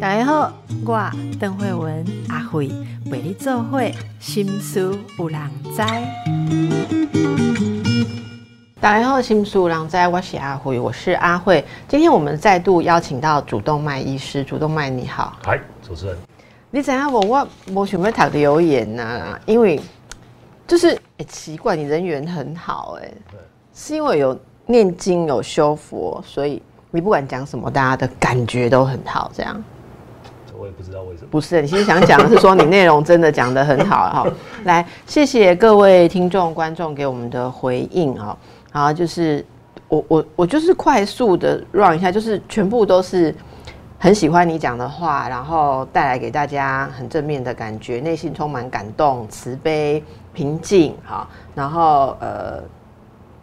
[0.00, 0.52] 大家好，
[0.84, 2.70] 我邓慧文阿慧
[3.10, 5.40] 为你做会心思有人
[5.74, 5.82] 知。
[8.80, 11.64] 大家好，心思有人知，我是阿慧，我是阿慧。
[11.88, 16.16] 今天我们再度邀请到主动脉医师，主动脉你好，嗨，主持人，
[16.70, 17.10] 你怎样？
[17.10, 19.80] 我我我准备读留言呐、因为
[20.66, 23.40] 就是哎、奇怪，你人缘很好哎、对
[23.74, 26.62] 是因为有念经有修佛，所以
[26.94, 29.60] 你不管讲什么，大家的感觉都很好，这样。
[30.56, 31.28] 我也不知道为什么。
[31.28, 34.32] 不是，你其实想讲的是说你内容真的讲得很好哈。
[34.62, 38.36] 来，谢谢各位听众观众给我们的回应哈。
[38.72, 39.44] 然后就是
[39.88, 43.34] 我我我就是快速的 run 一下，就是全部都是
[43.98, 50.00] 很喜欢你讲的话，然后带来给大家很正面的感觉，内心充满感动、慈悲、
[50.32, 51.28] 平静哈。
[51.56, 52.62] 然后呃。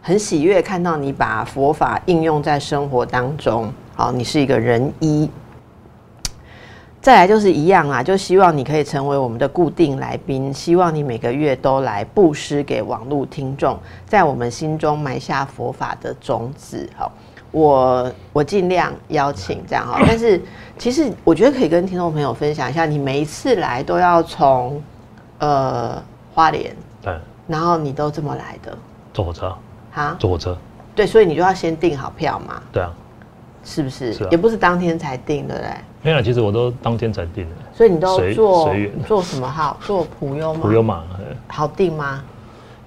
[0.04, 5.30] 很喜悦看到你把佛法应用在生活当中，好，你是一个人医。
[7.00, 16.88] 再来就是一样啦，就希望你可以成为我们的固定来宾，希望你每个月都来布施给网络听众，在我们心中埋下佛法的种子。
[16.96, 17.10] 好，
[17.52, 20.40] 我我尽量邀请这样哈，但是
[20.78, 24.82] 其实我觉得可以跟听众朋友分享一下，你每一次来都要从
[25.38, 26.02] 呃
[26.34, 27.16] 花莲，对，
[27.46, 28.76] 然后你都这么来的
[29.12, 29.32] 坐火
[30.18, 30.56] 坐火车，
[30.94, 32.90] 对，所以你就要先订好票嘛，对啊，
[33.64, 34.12] 是不是？
[34.12, 35.70] 是啊也不是当天才订，对不对？
[36.02, 38.74] 没有，其实我都当天才订的，所以你都随做
[39.06, 39.76] 做什么号？
[39.80, 40.60] 做普悠吗？
[40.62, 42.22] 普悠玛，呃好订吗？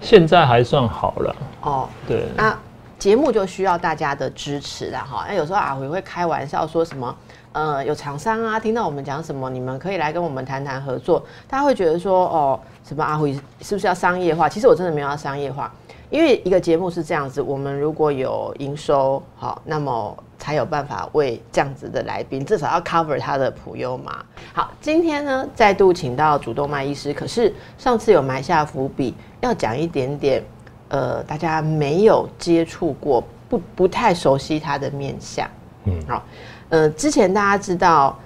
[0.01, 2.55] 现在还算好了，哦，对，那
[2.99, 5.25] 节目就需要大家的支持了哈。
[5.27, 7.15] 那有时候阿辉会开玩笑说什么，
[7.53, 11.23] 呃，有厂商啊，听到我们讲什么，你们可以来跟我们谈谈合作。
[11.47, 14.49] 大家会觉得说，哦，什么阿辉是不是要商业化？
[14.49, 15.73] 其实我真的没有要商业化，
[16.16, 24.23] 因为一个节目是这样子，我们如果有营收，好，那么才有办法为这样子的来宾，至少要 cover 他的普优嘛。
[24.53, 30.41] 好，今天呢再度请到主动脉医师，可是上次有埋下伏笔，要讲一点点，
[30.88, 35.45] 呃，大家没有接触过，不不太熟悉他的面相。
[35.84, 36.23] 嗯，好，
[36.69, 38.18] 呃，之前大家知道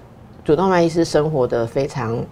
[0.46, 2.24] 主动脉医师生活的非常，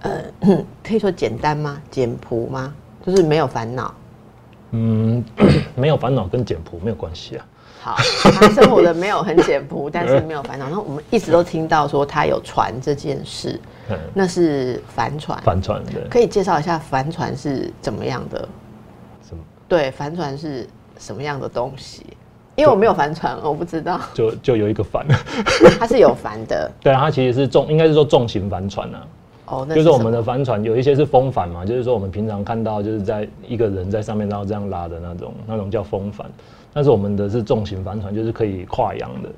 [0.00, 0.20] 呃，
[0.82, 1.80] 可以说简单吗？
[1.92, 2.74] 简朴吗？
[3.06, 3.94] 就是没有烦恼。
[4.76, 5.24] 嗯，
[5.76, 7.46] 没有烦恼跟简朴没有关系啊，
[7.80, 7.96] 好，
[8.32, 10.66] 他生活的没有很简朴， 但是没有烦恼。
[10.66, 15.40] 然后我们一直都听到说他有船这件事，嗯，那是帆船。
[15.44, 18.48] 帆船的，可以介绍一下帆船是怎么样的？
[19.28, 20.66] 什么对，帆船是
[20.98, 22.04] 什么样的东西？
[22.56, 25.06] 因为我没有帆船，我不知道就就有一个帆，
[25.78, 29.06] 它是有帆的 对啊，它其实是重，应该是说重型帆船啊，
[29.46, 29.64] 哦。
[29.68, 36.30] 那就是我们的帆船有一些是风帆嘛，就是说我们平常看到就是在一个人在上面然后这样拉的那种，那种叫风帆。
[36.72, 39.28] 但是我们的是重型帆船，就是可以跨洋的，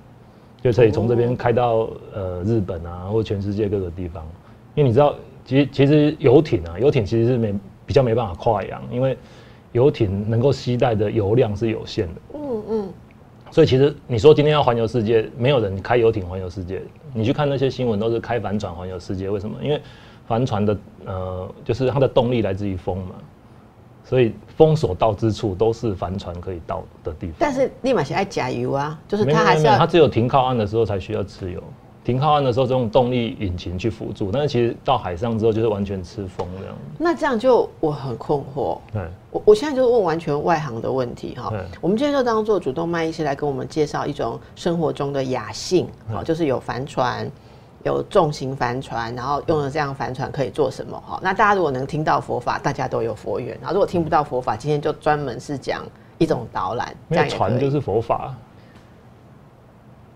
[0.63, 4.25] 就可以从这边开到呃日本啊，或全世界各个地方。
[4.75, 5.15] 因为你知道，
[5.45, 9.17] 其实其实游艇啊，游艇其实是没比较没办法跨洋，因为
[9.73, 12.15] 游艇能够携带的油量是有限的。
[12.35, 12.89] 嗯嗯，
[13.57, 16.83] 所以其实你说今天要环游世界，没有人开游艇环游世界。
[17.15, 19.31] 你去看那些新闻，都是开帆船环游世界。
[19.31, 19.57] 为什么？
[19.63, 19.81] 因为
[20.27, 23.15] 帆船的呃，就是它的动力来自于风嘛，
[24.05, 27.37] 所以风所到之处都是帆船可以到的地方。
[27.39, 31.63] 但是立马是爱加油啊，就是它还是要它只有停靠岸的时候才需要吃油。
[32.07, 36.75] 停靠岸的时候，这种动力引擎去辅助，但是其实到海上之后就是完全吃风这样。
[36.97, 38.79] 那这样就我很困惑。
[38.93, 39.03] 对，
[39.33, 41.59] 我我现在就问完全外行的问题哈对。
[41.81, 47.29] 我们今天就当做主动脉医师来跟我们介绍一种生活中的雅兴，好，就是有帆船。
[47.83, 51.01] 有重型帆船，然后用了这样帆船可以做什么？
[51.07, 55.85] 哈，那大家如果能听到佛法，大家都有佛缘；然后如果听不到佛法，今天就专门是讲
[56.19, 58.35] 一种导览，这没有样也可以船就是佛法。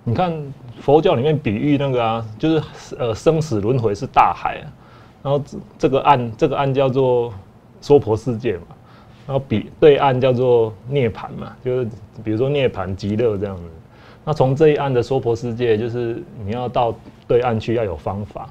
[0.05, 0.33] 你看
[0.81, 4.67] 佛教里面比喻那个啊，就是呃生死轮回是大海啊，
[5.23, 7.33] 然后这这个岸这个岸叫做
[7.81, 8.63] 娑婆世界嘛，
[9.27, 11.89] 然后比对岸叫做涅槃嘛，就是
[12.25, 13.63] 比如说涅槃极乐这样子。
[14.25, 16.95] 那从这一岸的娑婆世界，就是你要到
[17.27, 18.49] 对岸去要有方法，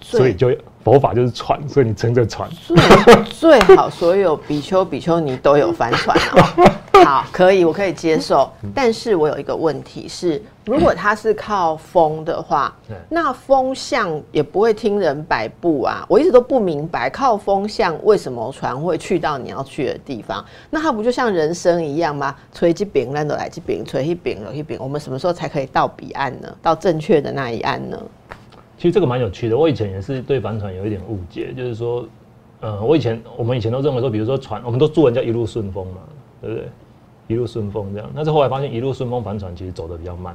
[0.00, 0.50] 所以就
[0.82, 2.48] 佛法就是船，所以你乘着船。
[2.66, 6.72] 最最好所有比丘比丘尼都有帆船哦。
[7.04, 8.50] 好，可以，我可以接受。
[8.74, 16.04] 但是我有一个问题是，如果它是靠风的话对，那风向也不会听人摆布啊。
[16.08, 20.44] 我一直都不明白，靠风向为什么船会去到你要去的地方？
[20.68, 22.34] 那它不就像人生一样吗？
[22.52, 24.78] 吹这边，那都来这边；吹一边，有一边。
[24.78, 26.54] 我们什么时候才可以到彼岸呢？
[26.60, 27.98] 到正确的那一岸呢？
[28.80, 32.02] 其实这个蛮有趣的，我以前也是对帆船有一点误解，就是说，
[32.60, 35.98] 呃，我以前我们以前都认为说，比如说船，我们都祝人家一路顺风嘛，
[36.40, 36.66] 对不对？
[37.28, 40.34] 一路顺风这样，但是后来发现一路顺风帆船其实走得比较慢，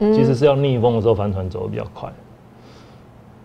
[0.00, 2.12] 其实是要逆风的时候帆船走的比较快。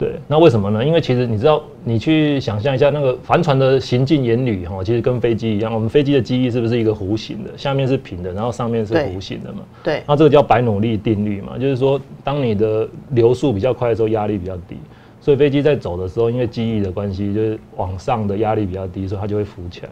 [0.01, 0.83] 对，那为什么呢？
[0.83, 5.71] 因为其实你知道，你去想象一下那个帆船的行进原理哈，其实跟飞机一样。
[5.71, 9.59] 我们飞机的机翼是不是一个弧形的，下面是平的，然后上面是弧形的嘛？
[9.83, 10.01] 对。
[10.07, 14.75] 那这个叫白努力定律嘛，就是说，当你的流速比较快的时候，压力比较低，
[15.19, 19.89] 所以飞机在走的时候，因为机翼的关系，就是往上的压力比较低，所以它就会浮起来。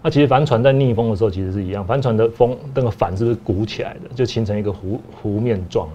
[0.00, 5.88] 那其实帆船在逆风的时候，其实是一样，帆船的风那个帆是不是鼓起来的，就形成一个弧弧面状。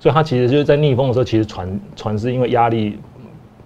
[0.00, 2.98] 所以它其实就是在逆风的时候，其实船船是因为压力，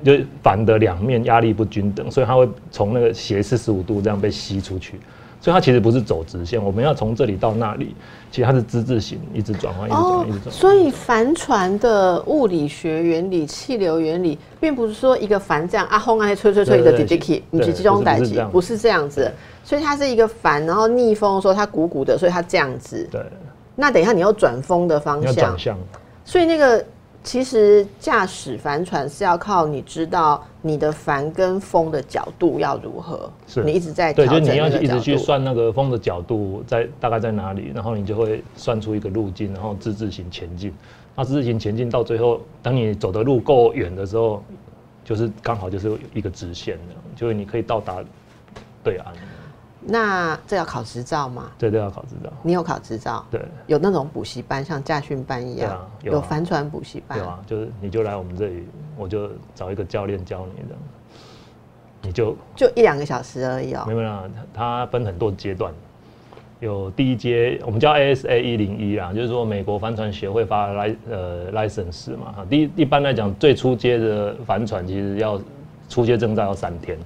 [0.05, 5.01] 就反的两面压力不均等，所以它会从那个斜四十五度这样被吸出去。
[5.41, 7.95] 所以它其实不是走直线，我们要从这里到那里，
[8.31, 10.51] 其实它是之字形，一直转换，一直转，一直转。
[10.51, 19.31] 所以帆船的物理学原理、气流原理，并不是说一个帆这样啊轰啊吹吹吹的 d i j i k 你是这种代际，不是这样子。
[19.63, 23.07] 所以它是一个帆，然后逆风的时候它鼓鼓的，所以它这样子。
[23.13, 23.21] 对。
[23.77, 25.35] 那等一下你要转风的方向。
[25.35, 25.79] 转向。
[26.25, 26.85] 所以那个
[27.23, 40.73] 其实驾驶帆船是要靠你知道你的帆跟风的角度要如何，是你一直在对，就你要一直去算那个风的角度在大概在哪里，然后你就会算出一个路径，然后自字型前进。
[41.17, 44.43] 那自字型前进到最后，当你走的路够远的时候，
[45.05, 48.03] 就是刚好就是一个直线的，就是你可以到达
[48.83, 49.15] 对岸。
[49.87, 51.51] 那这要考执照吗？
[51.59, 52.33] 对，都要考执照。
[52.43, 53.25] 你有考执照？
[53.31, 57.19] 对，有那种补习班，像驾训班一样，有帆船补习班。
[57.19, 58.67] 有啊，就是你就来我们这里，
[58.97, 60.75] 我就找一个教练教你的，
[62.01, 63.85] 你就就一两个小时而已哦。
[63.87, 65.71] 没有啦，它分很多阶段，
[66.61, 72.35] 有第一阶我们叫 ASA 一零一啦，就是说美国帆船协会发来呃 license 嘛。
[72.49, 75.39] 第一一般来讲，最初阶的帆船其实要
[75.91, 76.99] 初阶证照要三天。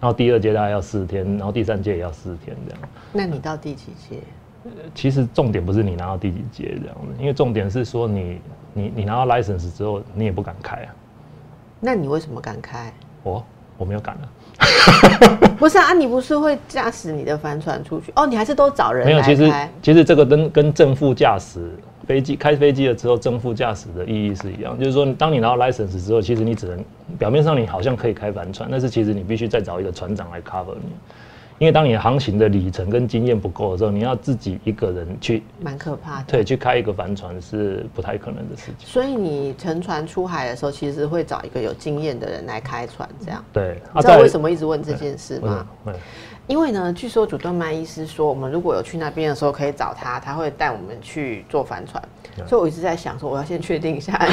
[0.00, 2.80] 然后第二届大概要四天，然后第三届也要四天这样。
[3.12, 4.16] 那你到第几届？
[4.94, 8.40] 其实重点不是你拿到第几届这样子，因为重点是说你
[8.72, 10.94] 你你拿到 license 之后，你也不敢开啊。
[11.80, 12.92] 那你为什么敢开？
[13.22, 13.44] 我
[13.76, 14.24] 我没有敢啊。
[15.58, 18.12] 不是啊，你不是会驾驶你的帆船出去？
[18.16, 21.74] 哦，你还是都找人没有，其实其实这个跟跟正副驾驶。
[22.10, 26.84] 飞机开飞机了之后，正副驾驶的意义是一样，就是说，当你拿到 license 之后，其实你只能
[27.16, 30.90] 表面上你好像可以开帆船，但是其实你必须再找一个船长来 cover 你，
[31.60, 36.24] 因为当你航行的里程跟经验不够的时候，你要自己一个人去，蛮可怕的。
[36.26, 38.88] 对，去开一个帆船是不太可能的事情。
[38.88, 43.44] 所以你乘船出海的时候，其实会找一个有经验的人来开船，这样。
[43.52, 45.64] 对，你知道为什么一直问这件事吗？
[46.50, 52.02] 因为呢，据说主动脉医师说，我们如果有去那边的时候，可以找他，他会带我们去坐帆船。
[52.44, 54.28] 所以我一直在想说，我要先确定一下安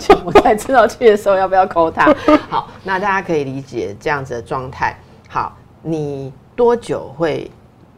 [0.00, 2.10] 全，我才知道去的时候要不要扣他。
[2.48, 4.96] 好，那大家可以理解这样子的状态。
[5.28, 7.50] 好，你多久会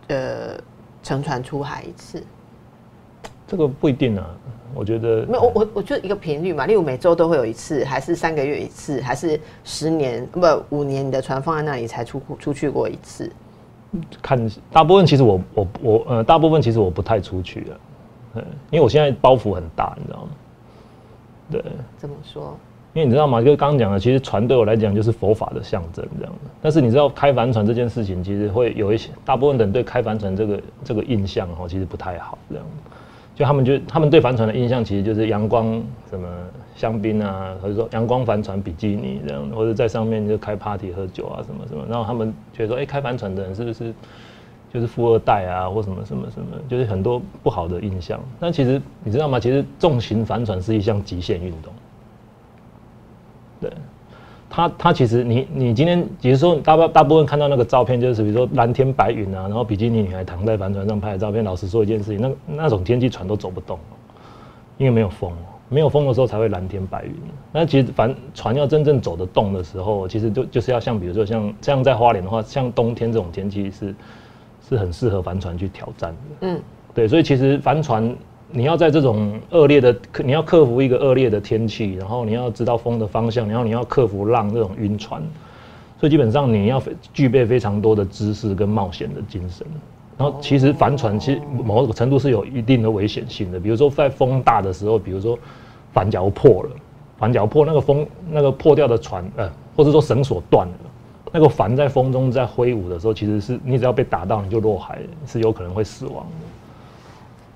[0.08, 0.58] 呃
[1.00, 2.20] 乘船出海一次？
[3.46, 4.26] 这个不一定啊，
[4.74, 10.40] 我觉得没有我我我就一个频率嘛，例如每周都会有一次，还是三个月一次，还是十年不
[10.70, 13.30] 五年你的船放在那里才出出去过一次？
[14.22, 17.80] 看大部分其实我我我呃，大部分其实我不太出去了，
[18.34, 20.28] 嗯，因为我现在包袱很大，你知道吗？
[21.50, 21.62] 对，
[21.96, 22.56] 怎么说？
[22.92, 23.42] 因为你知道吗？
[23.42, 26.50] 就刚刚讲的，其实船对我来讲就是佛法的象征，这样的。
[26.62, 32.64] 但是你知道开帆船这件事情，其实会有一些大部分人对开帆船这个这个印象哈，其实不太好，这样。
[33.34, 36.28] 就他们就他们对帆船的印象，其实就是阳光什么
[36.76, 41.84] 香槟啊，或者说阳光帆船比基尼这样，或者在上面就开 party 喝酒啊什么什么。
[41.88, 43.92] 然后他们觉得说，哎，开帆船的人是不是
[44.72, 48.20] 就是富二代啊，或什么什么什么，就是很多不好的印象。
[48.38, 49.40] 但其实你知道吗？
[49.40, 51.72] 其实重型帆船是一项极限运动。
[53.60, 53.72] 对。
[54.56, 61.42] 它它其实你你今天，比如说大大部分看到那个照片，就是比如说蓝天白云啊，然后比基尼女孩躺在帆船上拍的照片。
[61.42, 62.30] 老实说一件事情，那
[62.62, 63.76] 那种天气船都走不动，
[64.78, 65.32] 因为没有风，
[65.68, 67.12] 没有风的时候才会蓝天白云。
[67.50, 73.92] 那其实帆船要真正走得动的时候，其实就就是要像比如说像这样在花莲的话，像冬天这种天气是
[74.68, 76.18] 是很适合帆船去挑战的。
[76.42, 76.60] 嗯，
[76.94, 78.14] 对，所以其实帆船。
[78.56, 85.20] 你要在这种恶劣的，你要克服一个恶劣的天气，然后你要知道风的方向，然后你要克服浪这种晕船，
[85.98, 86.80] 所以基本上你要
[87.12, 89.66] 具备非常多的知识跟冒险的精神。
[90.16, 95.36] 然后其实帆船其实某个程度是有一定的危险性的，比如说在风大的时候，比如说
[95.92, 96.70] 帆脚破了，
[97.18, 100.74] 帆脚破那个风那个破掉的船，呃，或者说绳索断了，
[101.32, 106.24] 那个帆在风中在挥舞的时候，其实是你只要被打到你就落海，是有可能会死亡。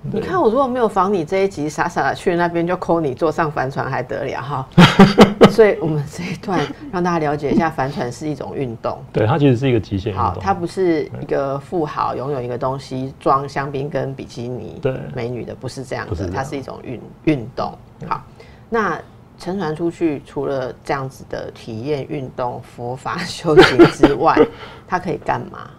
[0.01, 4.67] 你看我如果没有防你这一集，傻傻的去那边就抠你坐上帆船还得了哈？
[5.51, 6.59] 所以我们这一段
[6.91, 8.97] 让大家了解一下，帆船是一种运动。
[9.11, 10.37] 对，它其实是一个极限运动。
[10.39, 17.77] 它不是一个富豪拥有一个东西装香槟跟比基尼对美女的，不是这样子，它是一种运运动。
[18.07, 18.23] 好，
[18.69, 18.97] 那
[19.37, 24.37] 乘船出去除了这样子的体验运动、佛法修行之外，
[24.87, 25.69] 它可以干嘛？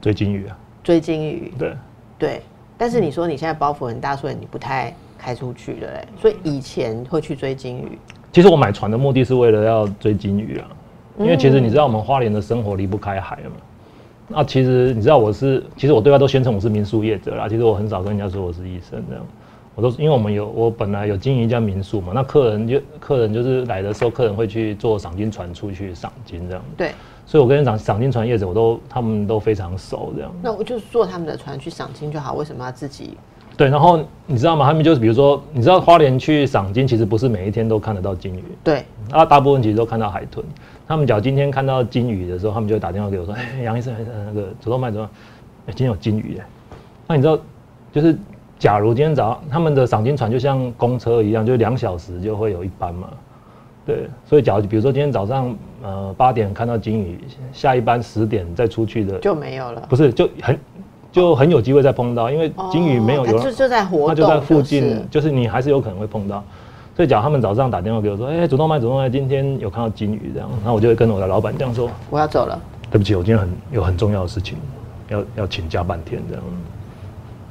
[0.00, 0.58] 追金鱼啊！
[0.82, 1.52] 追金鱼。
[1.56, 1.76] 对
[2.18, 2.42] 对。
[2.78, 6.08] 但是你说你现在包袱很大，所以你不太开出去的嘞。
[6.18, 7.98] 所以以前会去追金鱼。
[8.32, 10.68] 其实我买船的目的是为了要追金鱼啊，
[11.18, 13.52] 因为其实你知道我们花莲的生活离不开海嘛。
[14.28, 17.48] 那其实你知道我是，其实我对外都宣称我是民宿业者啦。
[17.48, 19.26] 其实我很少跟人家说我是医生这样。
[19.74, 26.62] 我都是因为我们有我本来有经营一家民宿嘛，那客人就客人就是来的时候，客人会去坐赏金船出去赏金这样。
[26.76, 26.92] 对。
[27.28, 30.32] 所以，我跟赏赏金船业者，我都他们都非常熟，这样。
[30.40, 33.18] 那我就坐他们的船去赏金就好，为什么要自己？
[33.54, 34.66] 对，然后你知道吗？
[34.66, 38.42] 他们就是比如说，你知道花莲去赏金，其实不是每一天都看得到金鱼。
[38.64, 38.82] 对。
[39.10, 40.42] 啊，大部分其实都看到海豚。
[40.86, 43.94] 他们假如今天看到金鱼的时候，他们就会打电话给我说：“哎，杨医生，
[44.24, 45.06] 那个主动脉主动，
[45.66, 46.44] 今天有金鱼耶。”
[47.06, 47.38] 那你知道，
[47.92, 48.16] 就是
[48.58, 53.08] 假如今天早上他们的赏金船就像公车一样，就两小时就会有一班嘛。
[53.88, 57.18] 对，所以假如比如说今天早上呃八点看到金鱼，
[57.54, 59.80] 下一班十点再出去的就没有了。
[59.88, 60.58] 不是，就很
[61.10, 66.44] 就很有机会再碰到，因为金鱼没有游，就就在活动，它就在附近，就是你还是有可能会碰到。
[66.94, 74.58] 所以假如他们早上打电话给我说，哎，主动脉主动脉，今天有看到金鱼这样，那我就会跟我的老板这样说，我要走了，对不起，我今天很有很重要的事情，
[75.08, 76.44] 要要请假半天这样。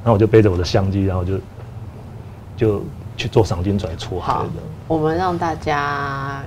[0.03, 1.33] 那我就背着我的相机，然后就
[2.55, 2.81] 就。
[3.17, 6.41] 去做赏金船出海的，我们让大家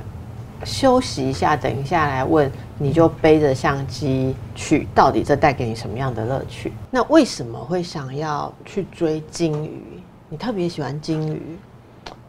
[0.64, 6.72] 休息一下，等一下来问，你就背着相机去，到底这带给你什么样的乐趣？
[6.90, 9.82] 那为什么会想要去追金鱼？
[10.30, 11.40] 你特别喜欢金鱼？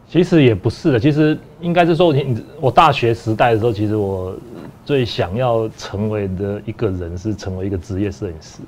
[0.06, 4.34] 其实也不是的，其实应该是说，你我大学时代的时候，其实我
[4.84, 8.58] 最想要成为的一个人是成为一个职业摄影师。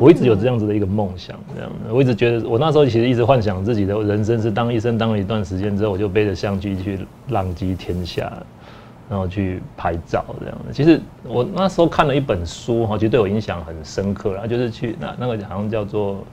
[0.00, 8.32] 我一直有这样子的一个梦想，这样的，我一直觉得，我那时候其实一直幻想自己的人生是当医生，当了一段时间之后，我就背着相机去浪迹天下，
[9.10, 10.72] 然后去拍照这样的。
[10.72, 16.24] 其实我那时候看了一本书哈，其实对我影响很深刻啦，就是去那那个好像叫做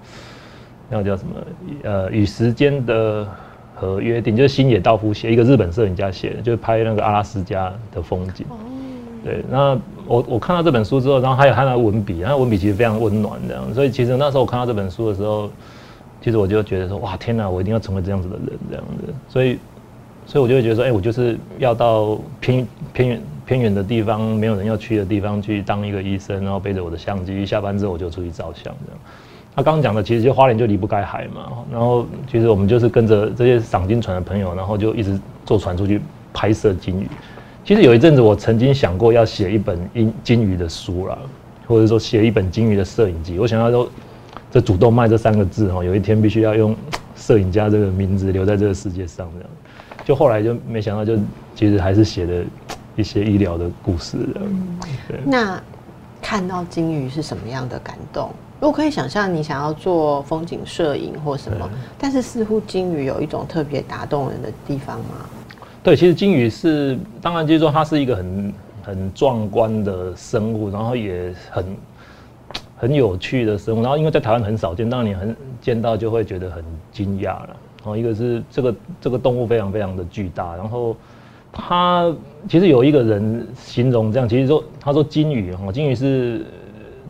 [0.89, 1.33] 那个叫什么
[1.83, 3.27] 呃与时间的
[3.75, 8.45] 和约定，就是新野道夫写一个日本摄影家写的，就是拍那个阿拉斯加的风景。
[9.23, 9.77] 对，那
[10.11, 15.49] 我我看到这本书之后，然后还有他的文笔，他的文笔其实非常温暖这样，所以其实那时候我看到这本书的时候，
[16.21, 19.57] 其实我就觉得说，哇，天哪，我一定要成为这样子的人这样子，所以，
[20.25, 28.99] 所以我就会觉得说，哎，我就是要到偏偏远偏远的地方，没有人要去的地方去当一个医生，然后背着我的相机，下班之后我就出去照相这样。
[29.55, 36.01] 他刚刚讲的，其实就花莲就离不开海嘛，然后其实我们就是跟着这些赏金船的朋友，然后就一直坐船出去
[36.33, 37.07] 拍摄金鱼。
[37.63, 41.17] 其实有一阵子，我曾经想过要写一本金金鱼的书啦，
[41.67, 43.37] 或者说写一本金鱼的摄影集。
[43.37, 43.89] 我想要说，
[44.51, 46.75] 这主动脉这三个字哦，有一天必须要用
[47.15, 49.49] 摄影家这个名字留在这个世界上这样。
[50.03, 51.15] 就后来就没想到，就
[51.55, 52.43] 其实还是写的
[52.95, 54.17] 一些医疗的故事。
[55.07, 55.19] 对。
[55.23, 55.61] 那
[56.19, 58.31] 看到金鱼是什么样的感动？
[58.59, 65.25] 我可以想象你想要做风景摄影或什么，但是似乎金鱼有一种特别打动人的地方吗？
[65.83, 71.65] 对，其实金鱼是，当然就是说它是一个很很壮观的生物，然后也很
[72.77, 77.57] 很有趣的生物，然后因为在台湾很少见，当你很见到就会觉得很惊讶了。
[77.77, 80.95] 然后一个是这个这个动物非常非常的巨大，然后
[81.51, 82.15] 它
[82.47, 86.45] 其实有一个人形容这样，其实说他说金鱼哈，金鱼是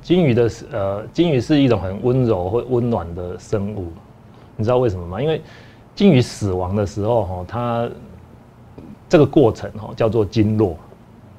[0.02, 3.92] 金鱼的呃金鱼是一种很温柔或温暖的生物，
[4.56, 5.22] 你知道为什么吗？
[5.22, 5.42] 因为
[5.94, 7.90] 金鱼死亡的时候哈，它
[9.12, 10.78] 这个过程哈叫做经络，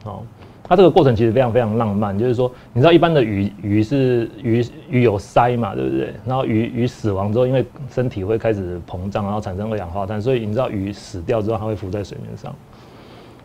[0.04, 0.20] 哦，
[0.62, 6.12] 它这个过程其实非常非常浪漫，就是说，你知道一般的鱼鱼是鱼鱼有鳃嘛，对不对？
[6.26, 12.54] 然后鱼鱼死亡之后，因为身体会开始膨胀，然后产生二氧化碳，所以你知道鱼死掉之后，它会浮在水面上。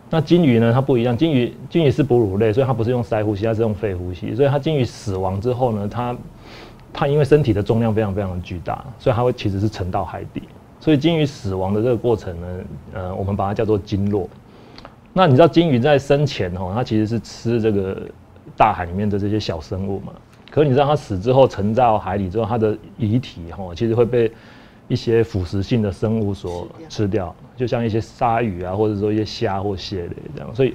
[0.09, 0.73] 那金鱼呢？
[0.73, 4.35] 它不一样，金鱼金鱼是哺乳类，所以它不是用鳃呼吸，它是用肺呼吸。
[4.35, 6.13] 所以它金鱼死亡之后呢，它
[6.91, 10.43] 它因为身体的重量非常非常的巨大，所以它会其实是沉到海底。
[10.87, 12.47] 所以鲸鱼死亡的这个过程呢，
[12.93, 14.29] 呃，我们把它叫做鲸落。
[15.11, 18.03] 那你知道鲸鱼在生前哦，它其实是吃这个
[18.55, 20.13] 大海里面的这些小生物嘛。
[20.49, 24.31] 可是你知道它死之后沉到海里之后，它的遗体哈，其实会被
[24.87, 30.55] 一些腐蚀性的生物所吃掉，就像一些鲨鱼啊，或者说一些虾或蟹类这样。
[30.55, 30.73] 所以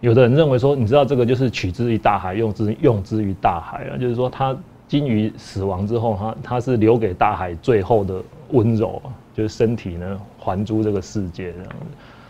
[0.00, 4.54] 有的人认为说，你知道这个就是取之于大海，用之用之于大海啊，就是说它。
[4.92, 9.00] 鲸鱼死亡之后，它它是留给大海最后的温柔，
[9.32, 11.86] 就是身体呢还珠这个世界这样子。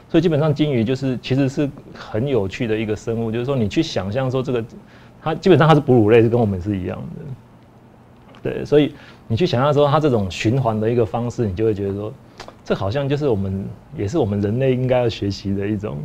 [0.08, 4.64] 所以基本上鲸鱼就是其实是很有趣的一个生物，就是说你去想象说这个，
[5.20, 8.48] 它基本上它是哺乳类，是跟我们是一样的。
[8.48, 8.94] 对，所以
[9.26, 12.12] 你去想象说它这种循环的一个方式，你就会觉得说，
[12.64, 13.64] 这好像就是我们
[13.98, 15.98] 也是我们人类应该要学习的一种。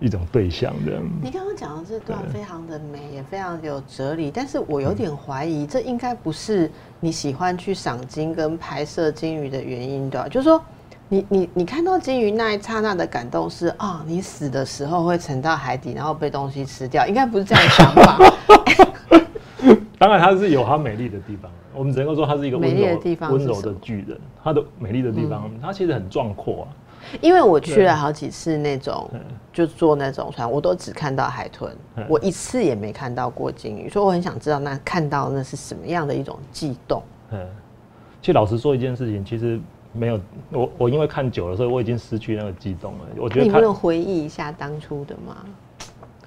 [0.00, 1.02] 一种对象这样。
[1.22, 6.70] 你刚刚讲的这段非常的美，也非常有哲理，但是我有点怀疑，这应该不是
[7.00, 10.28] 你喜欢去赏金跟拍摄金鱼的原因对吧？
[10.28, 10.62] 就是说，
[11.08, 18.18] 你你你看到金鱼那一刹那的感动是啊，你死的时候会沉到海底，然后被东西吃掉，应该不是这样的想法。
[19.96, 21.50] 当然，它是有它美丽的地方。
[21.72, 24.20] 我们只能够说，它是一个温柔的地方，温柔的巨人。
[24.42, 26.66] 它的美丽的地方，它其实很壮阔啊。
[27.20, 29.10] 因为我去了好几次那种，
[29.52, 31.74] 就坐那种船，我都只看到海豚，
[32.08, 37.02] 我一次也没看到过鲸鱼，所以我很想知道那看到那是什么样的一种悸动。
[37.30, 37.46] 嗯，
[38.20, 39.60] 其实老实说一件事情，其实
[39.92, 40.20] 没有
[40.50, 42.98] 我我因为看久了，所以我已经失去那个悸动了。
[43.16, 45.36] 我觉得你不能回忆一下当初的吗？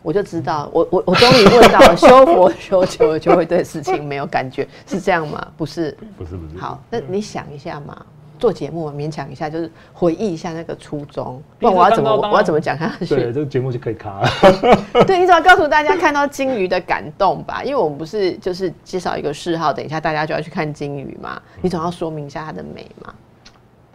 [0.03, 5.45] 我就知道，我我我终于问到了， 修佛修久了就会对事情没有感觉，是这样吗？
[5.57, 6.57] 不是，不是不是。
[6.57, 8.05] 好，那你想一下嘛。
[8.37, 11.41] 做节目勉强一下，就是回忆一下那个初衷。
[11.59, 13.05] 不然我要怎么我要怎么讲下去？
[13.07, 14.21] 对，这个节目就可以卡。
[15.05, 17.63] 对，你总要告诉大家看到金鱼的感动吧？
[17.63, 21.41] 因为我们不是就是介绍一个嗜好，等一下大家就要去看金鱼嘛。
[21.61, 23.13] 你总要说明一下它的美嘛。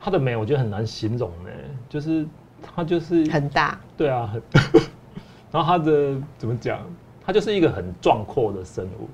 [0.01, 1.51] 它的美我觉得很难形容呢，
[1.89, 2.27] 就是
[2.75, 3.79] 它就是很大。
[3.97, 4.43] 对啊，很。
[5.53, 6.81] 然后它的怎么讲？
[7.25, 9.09] 它就是一个很壮阔的生物，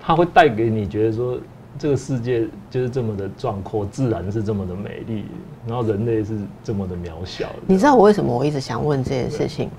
[0.00, 1.38] 它会带给你觉得说。
[1.80, 5.24] 这个世界就是这么的壮阔，自然是这么的美丽，
[5.66, 7.48] 然后人类是这么的渺小。
[7.66, 9.70] 你知道我为什么我一直想问这件事情？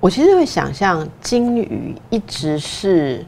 [0.00, 3.26] 我其实会想象鲸鱼一直是，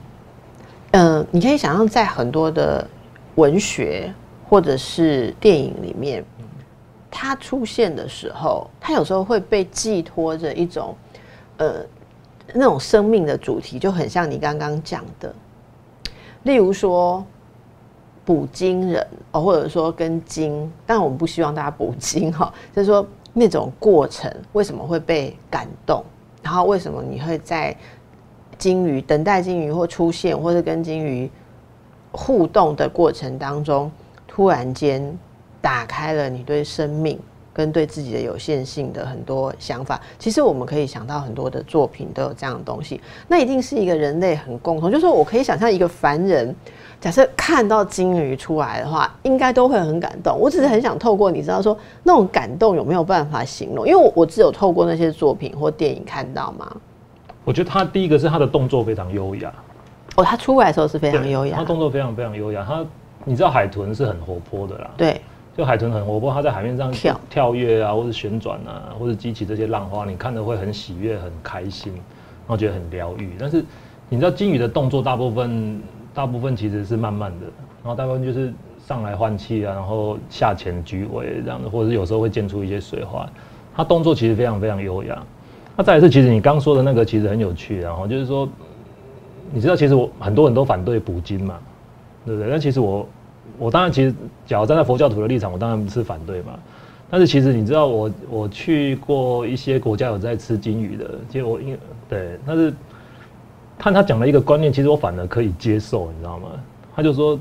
[0.93, 2.89] 嗯，你可以想象在很多的
[3.35, 4.11] 文学
[4.49, 6.25] 或者是电影里面，
[7.11, 10.97] 它出现的时候，它有时候会被寄托着一种，
[11.59, 11.85] 呃，
[12.55, 15.35] 那种生命的主题，就很像你刚刚讲的，
[16.45, 17.23] 例如说。
[18.25, 26.03] 捕鲸人哦，或者说跟鲸，但我们不希望大家捕鲸哈，就是说那种过程为什么会被感动，
[26.43, 27.77] 然后为什么你会在
[28.57, 31.31] 鲸鱼等待鲸鱼或出现，或者跟鲸鱼
[32.13, 33.93] 互动的过程当中，
[34.27, 35.03] 突然间
[35.61, 37.19] 打开了你对生命
[37.53, 40.01] 跟对自己的有限性的很多想法。
[40.19, 46.55] 其实我们可以想到很多的作品都有这样的东西，那一定是一个人类很共同，就是说我可以想象一个凡人。
[47.05, 50.39] 假设看到金鱼出来的话，应该都会很感动。
[50.41, 53.87] 我只是很想透过你知道说那种感动有没有办法形容？
[53.87, 56.75] 因为我我只有透过那些作品或电影看到吗？
[57.45, 59.53] 我觉得他第一个是他的动作非常优雅。
[60.17, 61.59] 哦，他出来的时候是非常优雅。
[61.59, 62.65] 他动作非常非常优雅。
[62.67, 62.83] 他
[63.27, 64.91] 你知道海豚是很活泼的啦。
[64.97, 65.21] 对。
[65.55, 73.37] 就海豚很活泼，它在海面上跳跳跃啊，或者旋转啊，或者激起这些浪花，你看着会很喜悦、很开心，然后觉得很疗愈。
[73.39, 73.63] 但是
[74.09, 75.83] 你知道金鱼的动作大部分。
[76.15, 77.47] 大部分其实是慢慢的，
[77.83, 78.53] 然后大部分就是
[78.87, 83.29] 上来换气啊，然后下潜举尾这样的，或者是有时候会溅出一些水花。
[83.75, 85.21] 它动作其实非常非常优雅。
[85.77, 88.49] 那再一次，其实你刚说的那个其实很有趣，然后就是说，
[89.53, 91.59] 你知道其实我很多人都反对捕鲸嘛，
[92.25, 92.49] 对不对？
[92.49, 93.09] 但其实我
[93.59, 94.15] 我当然其实，
[94.47, 96.53] 假如站在佛教徒的立场，我当然不是反对嘛。
[97.11, 101.77] 但是其实你知道，我我去过一些国家有在吃金鱼的，其实我因
[102.09, 102.73] 对，但是。
[103.85, 106.49] 看他讲了一个观念，其实我反而可以接受，你知道吗？
[106.97, 107.39] 他就说，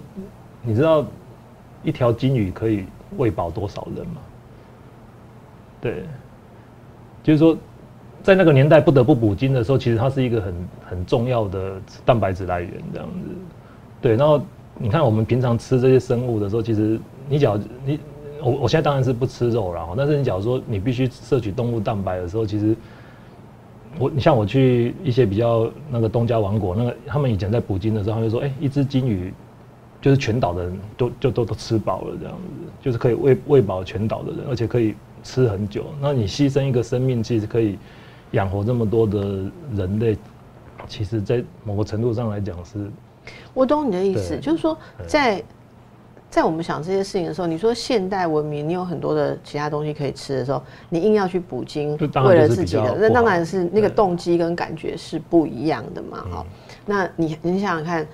[0.62, 1.06] 你知道
[1.84, 2.84] 一条金鱼可以
[3.16, 4.20] 喂饱多少人吗？
[5.80, 6.04] 对，
[7.24, 7.58] 就是说，
[8.22, 10.54] 在那个年代不得不捕鲸的时候，其实它是一个很
[10.86, 13.30] 很重要的蛋白质来源，这样子。
[14.02, 14.42] 对，然后
[14.78, 18.00] 你看我们平常吃这些生物的时候，其实你假如你
[18.42, 22.76] 我我现在当然是不吃肉了，但是你假如说你必须摄取动物蛋白的时候，其实。
[24.00, 29.34] 我你像我去一些比较那个东家王国，那个他们以前在捕鲸的时候，他就说，哎，一只金鱼
[30.02, 35.86] 就是全岛的人都就都都吃饱了这样子，就是可以喂喂饱全岛的人，而且可以吃很久。
[36.02, 37.78] 那你牺牲一个生命，其实可以
[38.32, 39.20] 养活这么多的
[39.76, 40.18] 人类，
[40.88, 42.90] 其实在某个程度上来讲是。
[43.54, 44.78] 我懂你的意思，就是说
[45.08, 45.44] 在。
[46.34, 56.26] 在我们想这些事情的时候，你说现代文明，你有很多的其他东西可以吃的时候，你硬要去补精，为了自己的，那当然是那个动机跟感觉是不一样的嘛。
[56.32, 56.46] 哈，
[56.88, 58.08] 那你你想想看，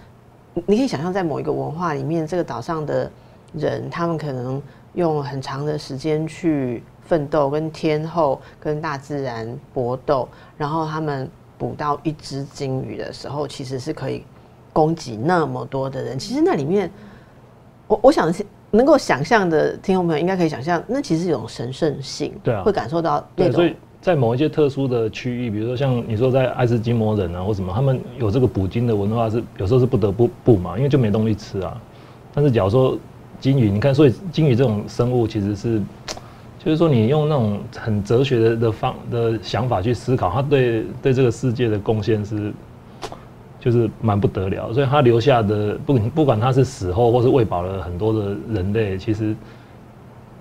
[0.66, 3.10] 你可以想象在某一个文化里面，这个岛上的
[3.54, 4.62] 人，他们可能
[4.96, 10.28] 用很长的时间去奋斗，跟天后、跟大自然搏斗，
[10.58, 11.26] 然后他们
[11.58, 14.26] 捕到一只鲸鱼的时候，其实是可以
[14.74, 16.92] 供给那么多的人，其实那里面，
[17.90, 31.76] 我我想是能够想象的听众朋友应该可以想象，那其实是一种神圣性，对啊会感受到那对，所种以在某一些特殊的区域，比如说像你说在爱斯基摩人啊或什么，他们有这个捕鲸的文化是有时候是不得不不嘛，因为就没东西吃啊。
[32.32, 32.96] 但是假如说
[33.42, 35.82] 鲸鱼，你看，所以鲸鱼这种生物其实是，
[36.64, 42.54] 就是说你用那种很哲学的的方的想法去思考，它对对这个世界的贡献是。
[43.60, 49.36] 就是蛮不得了，所以他留下的不不管他是死后或是喂饱了很多的人类，其实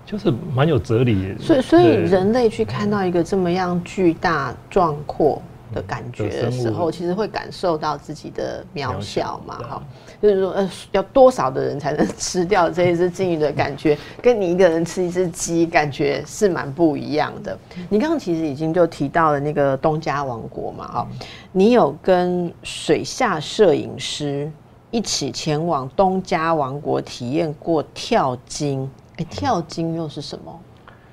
[0.06, 1.34] 就是蛮有哲理。
[1.38, 9.82] 所以，所以人类去看到一个这么样巨大壮阔的感觉的时候，其实会感受到自己的渺小嘛，哈。
[10.20, 17.56] 就是说，呃，要多少的人才能吃掉这一只金鱼的感觉， 跟你一个人吃一只鸡，感觉是蛮不一样的。
[17.88, 21.06] 你刚刚其实已经就提到了那个东家王国嘛，哈，
[21.52, 24.50] 你有跟水下摄影师
[24.90, 30.60] 一起前往东家王国体验过跳鲸，哎，跳鲸又是什么？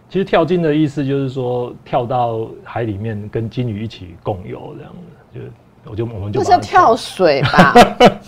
[0.09, 4.91] 其实跳鲸的意思就是说跳到海里面跟鲸鱼一起共游这样
[5.33, 5.39] 子，
[5.85, 7.73] 就我就我们就不是要跳水吧？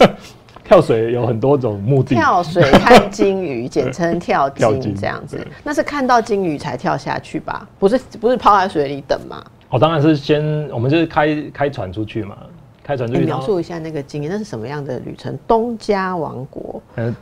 [0.64, 5.40] 跳水有很多种目的，跳水看金鱼，简称跳鲸跳鲸这样子。
[5.64, 7.66] 那是看到金鱼才跳下去吧？
[7.80, 9.42] 不是，不是泡在水里等嘛？
[9.70, 12.36] 哦，当然是先我们就是开开船出去嘛，
[12.84, 15.38] 开船出去，描述一下那个经验，那是什么样的旅程？
[15.48, 17.16] 东家王国，呃，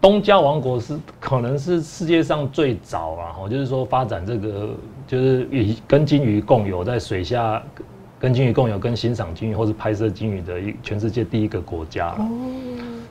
[0.00, 4.70] 东加王国是可能是世界上最早啊，哦，就是说发展这个
[5.06, 7.62] 就是与跟鲸鱼共有在水下
[8.18, 12.10] 跟鲸鱼共有跟欣赏鲸鱼或是拍摄鲸鱼的一全世界第一个国家。
[12.12, 12.28] 哦，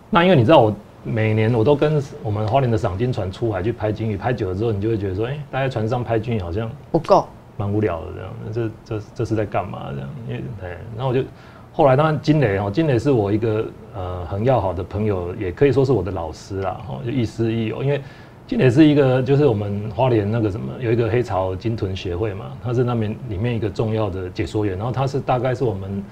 [0.10, 0.76] 那因为你知道我。
[1.02, 7.26] 每年我都跟我们花莲的赏金船出海去拍鲸鱼，拍久了之后，你就会觉得说，哎、大家船上拍鲸鱼好像不够。
[7.56, 10.10] 蛮无聊的这样，那这这这是在干嘛这样？
[10.28, 11.24] 因为对，然后我就
[11.80, 13.66] 后来当然金磊哦，金磊是我一个
[13.96, 17.82] 呃很要好的朋友，也可以说是我的老师啦，哦，就亦师亦友。
[17.82, 18.02] 因为
[18.46, 26.04] 金磊是一个就是我们花莲那个什么有一个黑潮金豚协会嘛，他是那边里面一个重要的解说员，然后他是大概是我们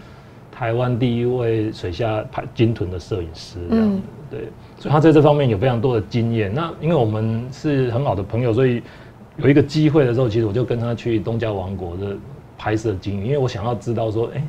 [0.49, 4.01] 台湾第一位水下拍金豚的摄影师这样子，
[4.31, 4.39] 对，
[4.79, 6.49] 所以他在这方面有非常多的经验。
[6.53, 8.81] 那因为我们是很好的朋友，所以
[9.35, 12.15] 有一个机会的时候，其实我就跟他去东加王国的
[12.57, 14.41] 拍摄鲸鱼，因为我想要知道说，哎、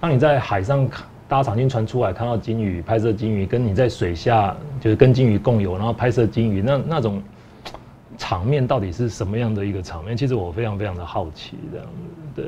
[0.00, 7.22] 当你在海上看搭赏金船出海看到鲸鱼，拍摄鲸鱼，跟你在水下就是跟鲸鱼共游，然后拍摄鲸鱼，那那种
[8.18, 10.16] 场面到底是什么样的一个场面？
[10.16, 12.42] 其实我非常非常的好奇，这样子，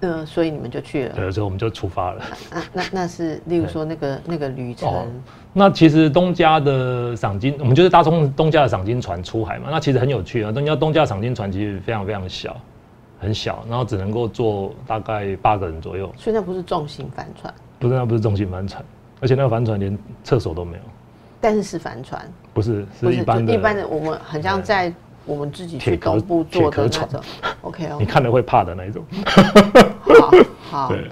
[0.00, 1.14] 对，呃，所以你们就去了。
[1.14, 2.20] 对，所以我们就出发了。
[2.50, 5.06] 啊，那那是，例如说那个那个旅程，哦
[5.54, 9.68] 那其实东家的赏金，我们就是搭从东家的赏金船出海嘛。
[9.70, 10.52] 那其实很有趣啊。
[10.52, 12.60] 东家东家赏金船其实非常非常小，
[13.18, 16.12] 很小，然后只能够坐大概八个人左右。
[16.16, 18.84] 所以那不是重型帆船，不是，那不是重型帆船，
[19.20, 20.82] 而且那个帆船连厕所都没有。
[21.40, 23.52] 但是是帆船，不是，不是一般的。
[23.52, 24.92] 一般的，我们很像在
[25.26, 27.20] 我们自己去东部坐的船种。
[27.62, 29.04] OK 哦你，看了会怕的那一种。
[30.04, 30.30] 好
[30.70, 31.10] 好 对。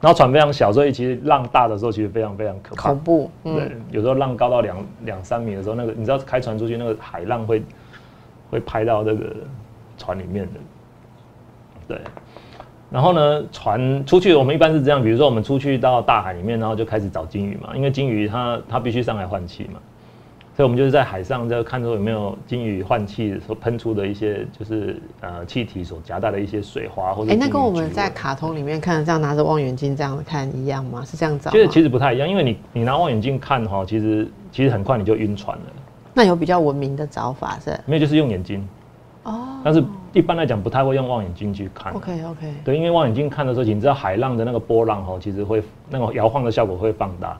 [0.00, 2.98] 然后船非常小，所以其实浪大的时候其实非常非常可怕恐。
[3.00, 7.62] 怖，对嗯，，有时候浪高到两两三米的时候，那个你知道开船出去，那个海浪会
[8.50, 9.26] 会拍到那个
[9.98, 10.60] 船里面的。
[11.90, 11.98] 对，
[12.88, 19.80] 然后呢，船出去，我们一般是这样，比如说我们出去到大海里面，然后就开始找鲸鱼嘛，因为鲸鱼它它必须上来换气嘛，
[20.56, 31.02] 所以我们就是在海上就看说有没有鲸鱼换气所喷出的一些就是呃气体所夹带的一些水花或者哎、那跟我们在卡通里面看的这样拿着望远镜这样看一样吗？
[31.04, 31.52] 是这样找吗？
[31.52, 35.64] 其实其实不太一样，因为你你拿望远镜看哈，其实其实很快你就晕船了，
[36.14, 37.76] 那有比较文明的找法是？
[37.84, 38.68] 没有就是用眼睛。
[39.24, 41.92] 哦但是一般来讲不太会用望远镜去看。
[41.92, 47.38] ，OK OK，对，因为望远镜看的时候，你知道海浪的那个波浪哦，其实会那个摇晃的效果会放大，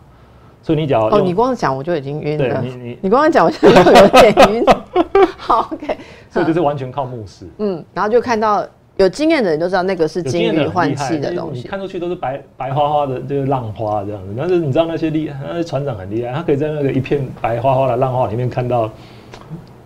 [0.63, 2.61] 所以你只要哦，用你光讲我就已经晕了。
[2.61, 4.65] 对你你， 你光讲我就有点晕。
[5.37, 5.97] 好，OK，
[6.31, 7.47] 所以就是完全靠目视。
[7.59, 8.65] 嗯，然后就看到
[8.97, 11.63] 有经验的人都知道那个是有经鲸验的很厉鱼换气的东西。
[11.63, 14.35] 你看出去都是白白花花的，就是浪花这样子。
[14.37, 18.89] 但是你知道那些厉害，那些船长很厉害，他可以在那个一片白花花的浪花里面看到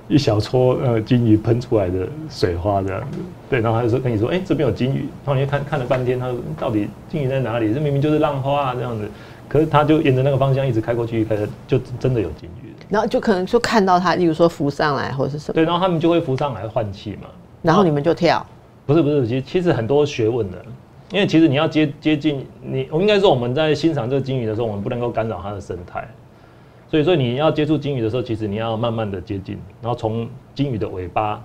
[0.08, 3.18] 一小撮呃金鱼喷出来的水花这样子。
[3.48, 7.72] 对，然后他就说跟你说，哎、这边有金鱼，然后你就看看了半天，他说到底金鱼在哪里？
[7.72, 9.08] 这明明就是浪花啊这样子。
[9.48, 12.72] 可是他就沿着那个方向一直开过去，开始就真的有金鱼。
[12.88, 17.28] 然后就可能就看到它，例如说浮上来或者是什么，对，然后他们就会浮上来换气嘛。
[17.62, 18.44] 然后你们就跳。
[18.86, 20.58] 不是不是，其实其实很多学问的，
[21.10, 26.06] 因为其实你要接接近你，我应该说我们在欣赏这个金鱼的时候，我们不能够干扰它的生态，
[26.94, 31.44] 所以说你要接触金鱼的时候，其实你要慢慢的接近，然后从金鱼的尾巴、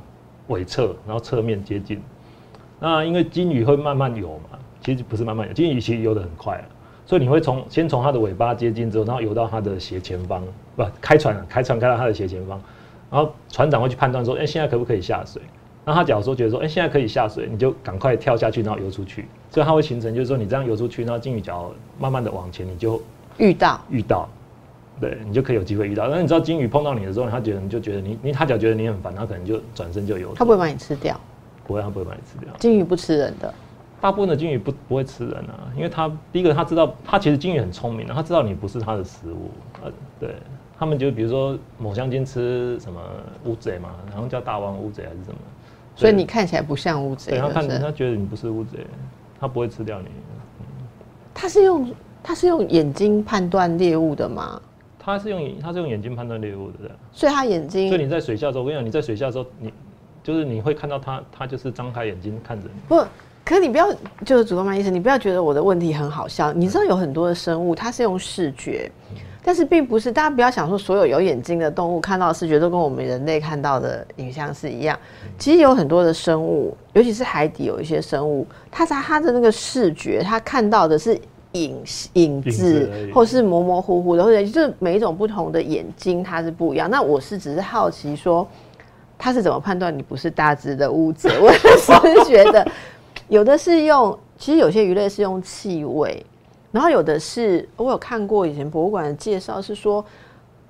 [0.49, 1.99] 尾侧，然后侧面接近。
[2.79, 6.65] 那因为金鱼会慢慢游嘛，其实不是慢慢游，金鱼其实游得很快啊，
[7.03, 10.43] 所以你会从先从它的尾巴接近之后，然后游到它的斜前方，
[10.75, 12.61] 不开船开船开到它的斜前方，
[13.09, 15.41] 然后船长会去判断说，哎、现在可不可以下水？
[15.83, 19.25] 然后他假如说觉得说，哎、现在可以下水，你就赶快跳下去，然后游出去。
[19.49, 23.01] 所以它会形成就是说，你这样游出去，然后金鱼脚慢慢的往前，你就
[23.39, 24.29] 遇到遇到，
[24.99, 26.07] 对你就可以有机会遇到。
[26.07, 30.35] 那你知道金鱼碰到你的时候，它觉得你就觉得你你它假如觉得你很烦，它可能就转身就游走。
[30.35, 31.19] 它不会把你吃掉，
[31.65, 32.53] 不会，它不会把你吃掉。
[32.57, 33.53] 金鱼不吃人的，
[34.01, 39.49] 大部分的金鱼不不会吃人啊，因为它第一个它知道，它其实金鱼很聪明的，它知道你不是它的食物，
[39.83, 40.35] 呃，对，
[40.77, 42.99] 他们就比如说某香鲸吃什么
[43.45, 45.37] 乌贼嘛，然后叫大王乌贼还是什么，
[45.95, 48.85] 所以你看起来不像乌贼，对，他看就是他觉得你不是乌贼，
[49.39, 50.07] 他不会吃掉你，
[51.33, 54.61] 它是用它是用眼睛判断猎物的吗？
[55.01, 59.73] 他是用他是用眼睛判断猎物的，所以它眼睛所以你在水下的时候，我跟你讲，你在水下的时候，你
[60.21, 62.81] 就是你会看到它，它就是张开眼睛看着你。
[62.87, 63.01] 不，
[63.45, 63.91] 可是你不要，
[64.25, 66.51] 就是主动脉医生，你不要觉得我的问题很好笑。
[66.51, 68.91] 你知道有很多的生物，它是用视觉，
[69.41, 74.99] 但是并不是大家不要想说所有有眼睛的动物看到的视觉都跟我们人类看到的影像是一样。
[75.37, 81.19] 其实有很多的生物，尤其是海底有一些生物，它在它的那个视觉，它看到的是。
[81.53, 81.83] 影
[82.13, 86.89] 影影子或是模模糊糊的，或者就是每一种不同的眼睛，它是不一样。
[86.89, 88.47] 那我是只是好奇说，
[89.17, 91.29] 他是怎么判断你不是大只的乌贼？
[91.41, 92.65] 我是觉得
[93.27, 96.23] 有的是用，其实有些鱼类是用气味，
[96.71, 100.05] 然后有的是我有看过以前博物馆的介绍是说，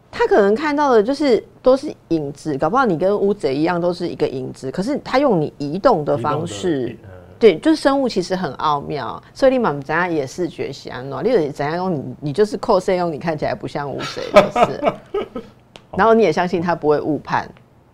[0.09, 6.97] 他可能看到的就是都是影子，搞不好你跟乌贼一样都是一个影子，可是他用你移动的方式。
[7.39, 14.93] 呃对，就是生物其实很奥妙，所以你满怎样也视觉安喏，你有怎样用你你就是扣色用，你看起来不像乌贼，就是，
[15.95, 17.49] 然后你也相信他不会误判。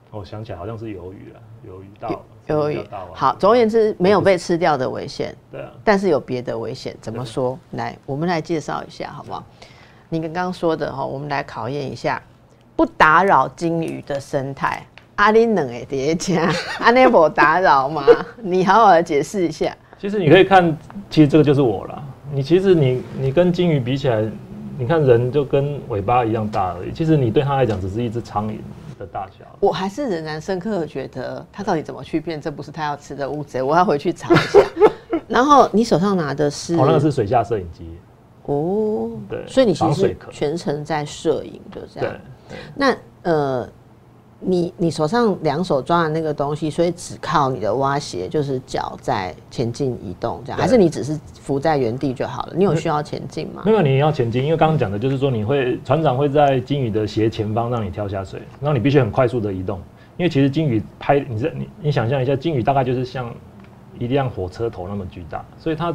[0.09, 3.13] 我想起来好像是鱿鱼啊，鱿鱼大王，鱿鱼叫大王。
[3.13, 6.95] 好，总而言之，没有被吃掉的危险， 对啊，但是有别的危险。
[6.99, 7.59] 怎么说？
[7.71, 9.43] 来，我们来介绍一下好不好？
[10.09, 12.21] 你刚刚说的哈，我们来考验一下，
[12.75, 14.81] 不打扰金鱼的生态。
[15.15, 18.03] 阿林冷诶，叠加阿内伯打扰吗？
[18.41, 19.75] 你好好的解释一下。
[19.97, 20.77] 其实你可以看，
[21.09, 22.03] 其实这个就是我啦。
[22.31, 24.23] 你其实你你跟金鱼比起来，
[24.77, 26.91] 你看人就跟尾巴一样大而已。
[26.91, 28.57] 其实你对他来讲只是一只苍蝇
[28.99, 29.45] 的大小。
[29.61, 33.61] 我还是仍然深刻的觉得，他到底怎么去变这不是他要吃的乌贼？
[33.61, 34.59] 我要回去查一下。
[35.27, 37.89] 然后你手上拿的是哦，那个是水下摄影机。
[38.47, 42.13] 哦，对所以你其实全程在摄影的这样
[42.49, 43.67] 对對。，那呃，
[44.39, 52.53] 你你手上两手抓的那个东西，所以只靠你的蛙鞋，就是脚在前进移动这样，还是你只是浮在原地就好了？
[52.55, 53.71] 你有需要前进吗没？
[53.71, 59.79] 有你要前进，因为刚刚讲的就是说，你会船长会在金鱼的斜前方让你跳下水，然后你必须很快速的移动，
[60.17, 63.33] 因为其实金鱼拍，你这你你想象一下，金鱼大概就是像
[63.97, 65.93] 一辆火车头那么巨大，所以它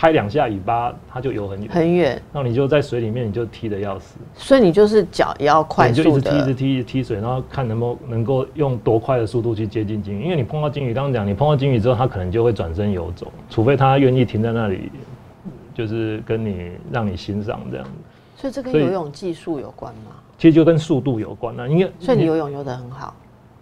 [0.00, 6.54] 拍两下尾巴，它就游很远，很远，那你就在水里面，你就踢的要死，所以你就是脚也要快你就一速直踢，一直。
[6.54, 14.90] 踢，一直踢水，然后看能不能够用多快的速度去接近鲸鱼，因为你碰到鲸鱼，刚刚讲你碰到鲸鱼之后，它可能就会转身游走，除非它愿意停在那里，
[15.74, 17.90] 就是跟你让你欣赏这样子。
[18.36, 20.12] 所以这跟游泳技术有关吗？
[20.38, 23.14] 其实就跟速度有关了、因为所以你游泳游得很好，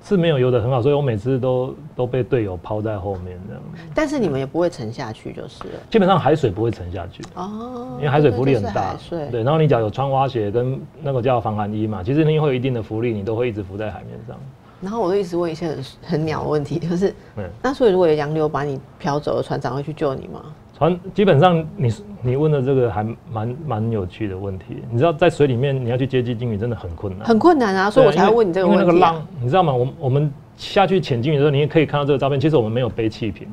[0.08, 3.62] 是没有游得很好，所以我每次都都被队友抛在后面这样。
[3.94, 5.74] 但是你们也不会沉下去就是了。
[5.90, 8.96] 基本上海水不会沉下去，哦，因为海水浮力很大
[9.30, 14.34] 对，然后你只要有穿蛙鞋跟那个叫防寒衣嘛，其实你会有一定的浮力，你都会一直浮在海面上。
[14.80, 20.40] 然后我就一直问一些很很鸟的问题，就是嗯，那所以如果有洋流把你漂走了，船长会去救你吗？
[20.78, 24.76] 船基本上你你问的这个还蛮蛮有趣的问题。
[24.88, 28.86] 你知道在水里面你要去接近鲸鱼真的很困难，很困难啊，所以我才要问你这个问题、啊。
[28.86, 29.74] 那个浪，你知道吗？
[29.74, 32.38] 我们我们下去潜鲸鱼的时候，你也可以看到这个照片。
[32.38, 33.48] 其实我们没有背气瓶，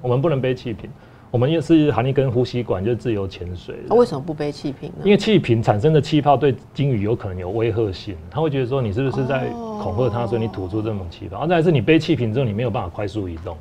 [0.00, 0.88] 我们不能背气瓶，
[1.32, 3.82] 我们也是含一根呼吸管，就是自由潜水的。
[3.88, 5.02] 那、为什么不背气瓶呢？
[5.02, 9.48] 因为气瓶产生的气泡对鲸鱼有可能有威吓性，他会觉得说你是不是在
[9.82, 11.38] 恐吓它，所以你吐出这种气泡。
[11.38, 13.56] 而再来是你背气瓶之后，你没有办法快速移动，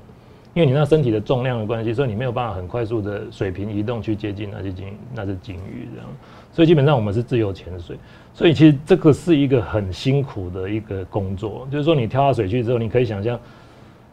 [0.58, 6.10] 因为你那身体的重量的关系，所以你没有办法很快速的水平移动去接近那些鲸那只鲸鱼这样。
[6.52, 7.96] 所以基本上我们是自由潜水，
[8.34, 13.40] 所以其实这个是一个很辛苦的一个工作，就是说你跳下水去之后，你可以想象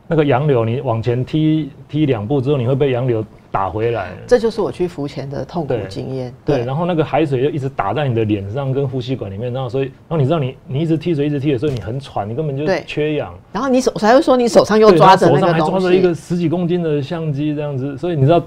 [0.06, 4.10] 那个洋流，你往前踢踢两步之后，你会被洋流打回来。
[4.26, 6.34] 这就是我去浮潜的痛苦对经验。
[6.44, 18.42] 对，然后那个海水就一直打在你的脸上跟呼吸管里面，然后所以，然后你知道你你一直踢水一直踢的时候，你很喘，你根本就缺氧，然后你手我才会说你手上又抓着手上还抓着一个，十几公斤的相机这样子，所以你知道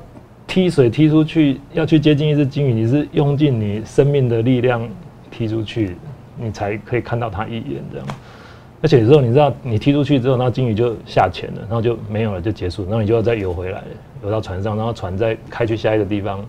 [0.46, 4.86] 踢水踢出去要去接近一只鲸鱼，你是用尽你生命的力量
[5.32, 5.96] 踢出去，
[6.38, 8.08] 你才可以看到它一眼这样。
[8.82, 13.84] 而且有时候你知道，你踢出去之后，然后鲸鱼就下潜了，然后就没有了，就结束，然后你就要再游回来，
[14.24, 16.46] 游到船上，然后船再开去下一个地方，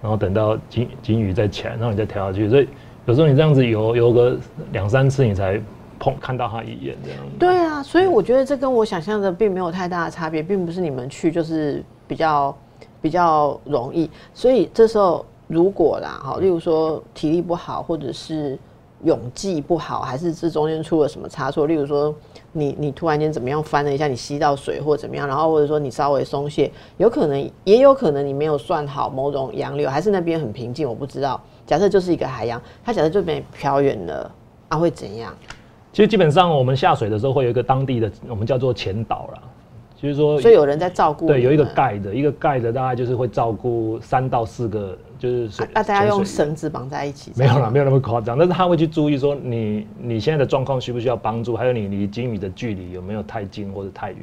[0.00, 2.48] 然后等到金金鱼再起来，然后你再跳下去。
[2.48, 2.68] 所以
[3.06, 4.36] 有时候你这样子游游个
[4.70, 5.60] 两三次，你才
[5.98, 7.18] 碰看到它一眼这样。
[7.40, 12.56] 对啊，所以我觉得这跟我想象的并没有太大的差别，并不是你们去就是比较
[13.02, 14.08] 比较容易。
[14.32, 18.56] 所以这时候如果啦，哈，例如说体力不好，或者是
[19.04, 22.14] 泳技不好，还是这中间出了什么差错，例如说。
[22.52, 31.40] 你你突然间怎么样翻了一下，你吸到水或怎么样，然后或者说你稍微松懈，有可能也有可能你没有算好某种洋流，还是那边很平静，我不知道。
[31.66, 34.30] 假设就是一个海洋，它假设就被飘远了，
[34.68, 35.32] 啊会怎样？
[35.92, 39.42] 其实基本上我们下水的时候会有一个当地的，我们叫做前导啦。
[39.94, 41.26] 就是说，所以有人在照顾。
[41.26, 45.66] 对，有一个盖的，一个盖的大概就是会照顾三到四个，就是水。
[45.74, 47.32] 那大家用绳子绑在一起？
[47.36, 48.38] 没有了，没有那么夸张。
[48.38, 54.20] 但是他会去注意说，你你现在的状况需不需要帮助，还有你离金鱼的距离有没有太近或者太远。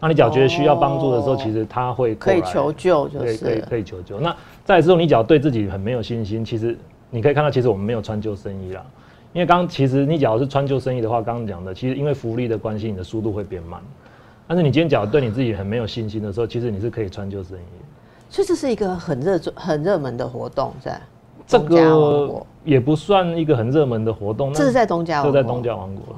[0.00, 4.20] 那你脚觉得需要帮助的时候，其实他会可以求救，就是可以可以求救。
[4.20, 6.76] 那再之后，你脚对自己很没有信心，其实
[7.10, 8.84] 你可以看到，其实我们没有穿救生衣啦。
[9.32, 13.80] 因为刚其实你假如是穿救生衣的话，刚刚讲的，其实因为浮力的关系，你的速度会变慢。
[14.46, 17.62] 但是你今天脚对你自己很没有信心的时候，其实你是可以穿救生衣。
[18.34, 21.00] 所以这是一个很热、很热门的活动，在
[21.46, 24.52] 这个也不算一个很热门的活动。
[24.52, 26.16] 这是在东家，这在东家王国。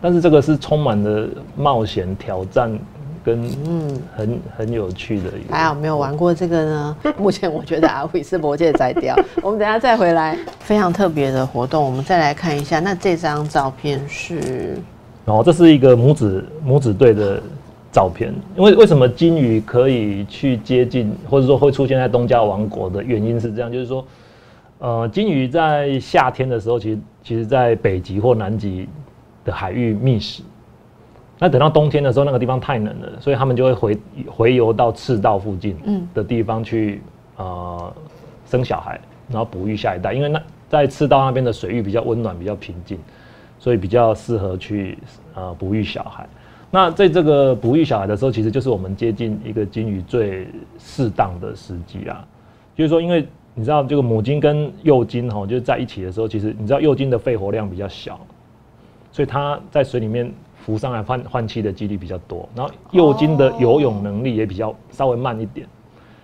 [0.00, 2.78] 但是这个是充满了冒险、挑战
[3.24, 5.30] 跟嗯很很有趣的。
[5.30, 5.52] 一个。
[5.52, 6.96] 还好没有玩过这个呢。
[7.18, 9.16] 目前我觉得阿伟是魔界摘掉。
[9.42, 12.78] 我们等下再回来，非常特别的活动，我们再来看一下。
[12.78, 14.78] 那这张照片是。
[15.24, 17.42] 然后这是一个母子母子队的
[17.92, 24.04] 照片，因为为什么金鱼可以去接近，或者说会出现在东加王国的原因是这样，就是说，
[24.78, 28.88] 呃，金鱼在夏天的时候，其实其实在北极或南极
[29.44, 30.42] 的海域觅食，
[31.38, 35.76] 那等到冬天的时候，那个地方太冷了，所以他们就会回回游到赤道附近
[36.14, 37.02] 的地方去
[37.36, 37.94] 呃
[38.46, 42.98] 生小孩，然后哺育下一代，因为那在赤道那边的水域比较温暖，比较平静。
[43.58, 44.98] 所以比较适合去
[45.36, 46.28] 呃哺育小孩。
[46.74, 52.26] 那在这个哺育小孩的时候，其实就是我们接近一个金鱼最适当的时机啊。
[52.74, 58.18] 就是说，因为你知道这个母金跟幼金哈，就是在一起的时候，其实你知道幼金的肺活量比较小，
[59.12, 60.32] 所以它在水里面
[60.64, 62.48] 浮上来换换气的几率比较多。
[62.56, 65.66] 然后幼金的游泳能力也比较稍微慢一点。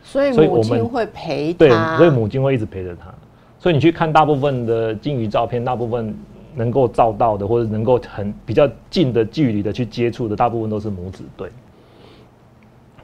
[0.03, 3.13] 所以母金会陪对，所以母金会一直陪着它。
[3.59, 6.17] 所以你去看大部分的金鱼照片，大部分。
[6.55, 11.49] 能够照到的，或者能够很比较近的距离的去接触的，大部分都是母子对。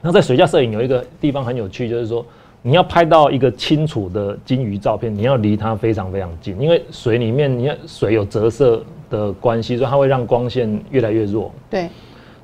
[0.00, 2.24] 那在水下摄影有一个地方很有趣，就是说
[2.60, 11.50] 你要拍到一个清楚的金鱼照片，你要离它非常非常近，因为水里面你看水有折射的关系，所以它会让光线越来越弱。
[11.70, 11.88] 对。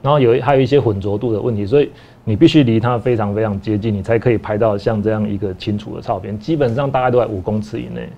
[0.03, 1.91] 然后有还有一些混浊度的问题，所以
[2.25, 6.39] 你必须离它非常非常接近，你才可以拍到像这样一个清楚的照片。
[6.39, 8.09] 基本上大概都在五公尺以内。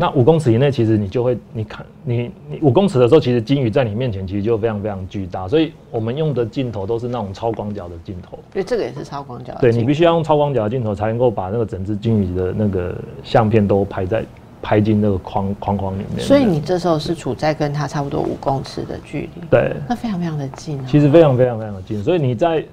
[0.00, 8.38] 那五公尺以内，其实你就会，你看，你你五公尺的时候，其实金鱼在你面前，其实就非常非常巨大，所以我们用的镜头都是那种超广角的镜头。
[8.52, 9.52] 对，这个也是超广角。
[9.60, 14.24] 对你必须要用超广角的镜头，才能够把那个整只金鱼的那个相片都拍在
[14.62, 16.20] 拍进那个框框框里面。
[16.24, 19.42] 所以你这时候是处在跟它差不多五公尺的距离。
[19.50, 19.74] 对。
[19.88, 20.78] 那非常非常的近。
[20.86, 22.64] 其实非常非常非常的近，所以你在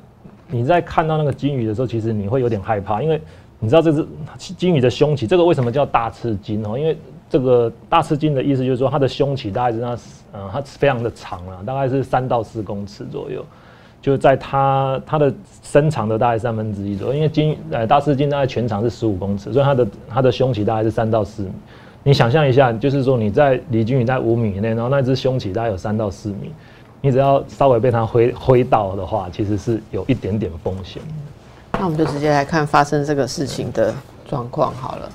[0.48, 3.20] 你在看到那个金鱼的时候，其实你会有点害怕，因为
[3.60, 4.08] 你知道这只
[4.38, 6.78] 金鱼的胸鳍，这个为什么叫大翅金哦？
[6.78, 6.96] 因为
[7.36, 9.98] 这个大翅鲸的意思就是说，它的胸鳍大概是它，
[10.34, 13.46] 嗯，它非常的长啊，大概是三到四公尺左右，
[14.02, 17.14] 就在它它的身长的大概三分之一左右。
[17.14, 21.52] 因为鲸，呃，大翅鲸大概全长是十五公尺，所以它的它的胸鳍大概是三到四米。
[22.04, 26.54] 你想象一下，就是说你在离鲸鱼在五米以内，然后那只胸鳍大概有三到四米，
[27.02, 31.02] 你只要稍微被它挥挥到的话，其实是有一点点风险。
[31.74, 33.94] 那我们就直接来看发生这个事情的
[34.26, 35.12] 状况好了。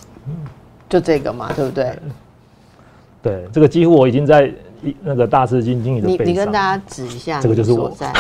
[0.91, 1.99] 就这个嘛，对不对？
[3.23, 4.53] 对，这个几乎我已经在
[5.03, 8.13] 那个大赤金鲸的你你跟大家指一下，这个就是我在，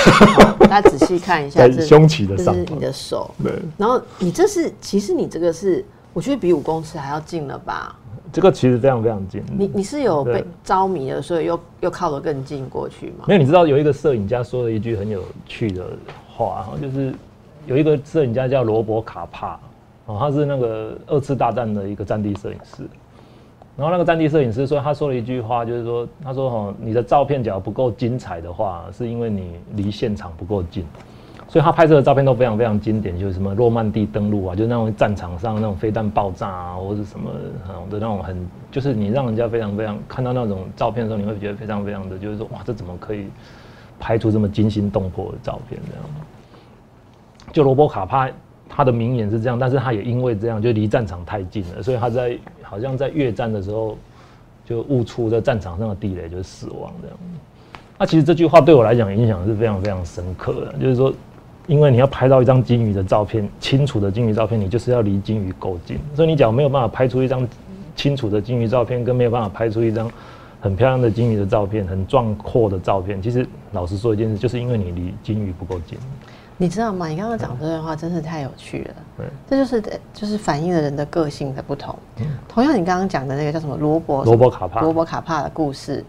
[0.61, 3.30] 大家仔细看一下， 在胸鳍的上，这是你的手。
[3.42, 7.96] 对，然后你这是，其实你这个是，我觉得比五公尺还要近了吧？
[8.33, 9.42] 这个其实非常非常近。
[9.59, 13.24] 你你是有被着迷了，所以又又靠得更近过去吗？
[13.26, 15.85] 没有，你知道有一个摄影家说了一句很有趣的
[16.37, 17.12] 话，就是
[17.66, 19.59] 有一个摄影家叫罗伯卡帕。
[20.06, 22.82] 哦，他是那个二次大战的一个战地摄影师，
[23.76, 30.84] 然后那个战地摄影师说，他说了一句话，就是说，他说哈，你的照片假如不够精彩的话，是因为你离现场不够近，
[31.46, 37.30] 所以他拍摄的照片都非常非常经典，就是什么诺曼底登陆啊，就那种战场上那种飞弹爆炸啊，或者什么
[37.88, 43.28] 的那种很，就是你让人家非常非常看到那种照片的时候，你会觉得非常非常的，就是说哇，这怎么可以
[44.01, 46.05] 拍出这么惊心动魄的照片这样？
[47.53, 48.28] 就罗伯卡帕。
[48.72, 53.98] 他的名言是这样，但是他也因为这样就离战场太近了，所以他在好像在越战的时候
[54.64, 57.16] 就误触在战场上的地雷，就死亡这样。
[57.98, 61.12] 那其实这句话对我来讲影响是非常非常深刻的，就是说，
[61.66, 67.46] 因为你要拍到一张金鱼的照片，清楚的金鱼照片，你就是要离金鱼够近，所以你讲没有办法拍出一张
[67.94, 70.10] 清楚的金鱼照片，跟没有办法拍出一张
[70.60, 75.98] 很漂亮的金鱼的照片，很壮阔的照片，其实老实说一件事，就是因为你离金鱼不够近。
[76.61, 77.06] 你知道吗？
[77.06, 78.94] 你刚刚讲这段话真是太有趣了。
[79.16, 81.98] 对，这就是就是反映了人的个性的不同。
[82.46, 86.04] 同样，你刚刚讲的那个叫什么罗伯罗伯卡帕罗伯卡帕的故事，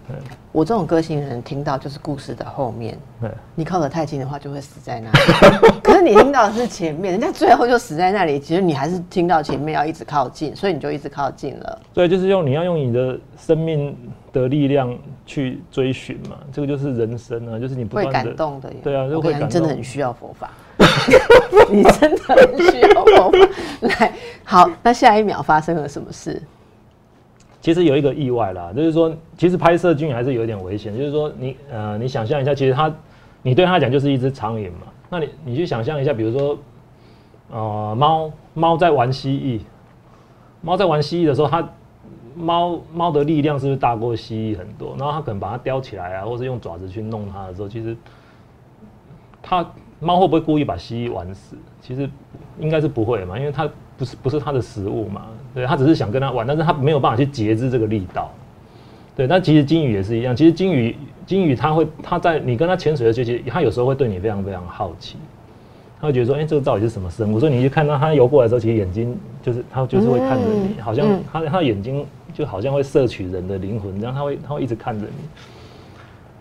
[0.51, 2.97] 我这种个性的人听到就是故事的后面。
[3.21, 5.79] 对，你靠得太近的话，就会死在那里。
[5.81, 8.39] 可是你听到的是前面，人家最后就死在那里。
[8.39, 11.81] 其实你还是听到前面要一直靠近，所以你就一直靠近了。
[11.93, 13.95] 对，就是用你要用你的生命
[14.33, 18.69] 的力量去追寻嘛，这个就是人生啊，就是你不会感动的。
[18.83, 20.51] 对啊，就会感真的很需要佛法。
[21.69, 23.37] 你真的很需要佛法。
[23.81, 26.41] 来，好，那下一秒发生了什么事？
[27.61, 30.97] 其实有一个意外啦，就是说，其实拍摄军还是有点危险。
[30.97, 32.91] 就是说，你呃，你想象一下，其实它，
[33.43, 34.87] 你对它讲就是一只苍蝇嘛。
[35.09, 36.57] 那你你去想象一下，比如说，
[37.51, 39.61] 呃，猫猫在玩蜥蜴，
[40.61, 41.69] 猫在玩蜥蜴的时候，它
[42.33, 44.95] 猫猫的力量是不是大过蜥蜴很多？
[44.97, 47.95] 然后它可能把它叼起来啊，或者用爪子去弄它的时候，其实
[49.43, 49.63] 它
[49.99, 51.55] 猫会不会故意把蜥蜴玩死？
[51.79, 52.09] 其实
[52.59, 55.23] 应该是不会嘛，因为它不是不是它的食物嘛。
[55.53, 58.31] 对，它只是想跟他玩，但是它没有办法去节制这个力道。
[59.15, 60.35] 对，那其实金鱼也是一样。
[60.35, 60.95] 其实金鱼，
[61.25, 65.17] 金鱼它会，它在你跟它潜水的时候，其实它有时候会对你非常非常好奇。
[65.99, 67.39] 它会觉得说，哎，这个到底是什么生物？
[67.39, 75.27] 所以你去看到它游过来的时候，其实眼睛就是它就是会看着你，好像它它的眼睛就好像会摄取人的灵魂，这样它会它会一直看着你。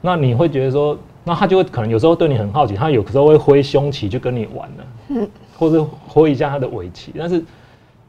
[0.00, 5.26] 那你会觉得说，那它就会可能有时候对你很好奇，它有时候会挥胸鳍去跟你玩呢，
[5.60, 7.40] 或者挥一下他的尾鳍，但是。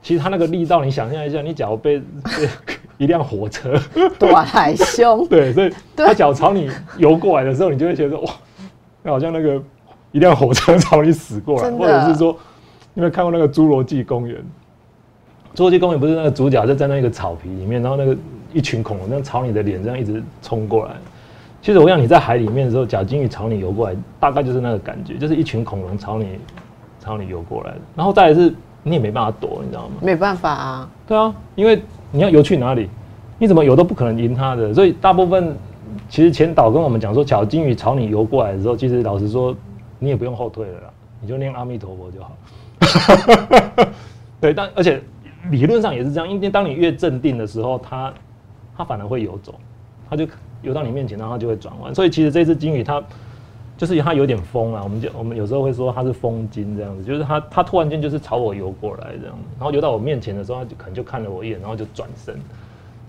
[0.03, 2.01] 其实他那个力道，你想象一下，你假如被
[2.97, 3.79] 一辆火车
[4.17, 8.31] 短海凶，对，所以 他脚朝你游过来的时候，你就会觉得哇，
[9.03, 9.61] 好像那个
[10.11, 12.31] 一辆火车朝你驶过来，或者是说，
[12.95, 14.37] 你有没有看过那个侏罗纪公园？
[15.53, 18.17] 侏罗纪公园不是那个主角就站在那个草皮里面，然后那个
[18.51, 20.93] 一群恐龙这样朝你的脸这样一直冲过来。
[21.61, 26.39] 其实我想你在海里面的时候，假金鱼朝你游过来，大概就是那个感觉，就是一群恐龙朝你
[27.11, 28.53] 朝你游过来的，然后再来是。
[28.83, 29.93] 你也没办法躲，你知道吗？
[30.01, 30.89] 没办法啊。
[31.05, 32.89] 对啊，因为你要游去哪里，
[33.37, 34.73] 你怎么游都不可能赢他的。
[34.73, 35.55] 所以大部分
[36.09, 39.55] 其实前导跟我们讲说，小金鱼朝你游过来的时候，其实老实说，
[39.99, 40.87] 你也不用后退了啦，
[41.21, 43.85] 你就念阿弥陀佛就好。
[44.41, 44.99] 对，但而且
[45.51, 48.11] 理论上也是这样，因为当你越镇定的时候，它
[48.75, 49.53] 它反而会游走，
[50.09, 50.27] 它就
[50.63, 51.93] 游到你面前，然后它就会转弯。
[51.93, 52.99] 所以其实这只金鱼它。
[53.81, 62.39] 就是它有点疯啊，我们就我们有时候会说它是疯金这样子，就是它它突然间就是朝我游过来这样，然后游到我面前的时候，它就可能就看了我一眼，然后就转身。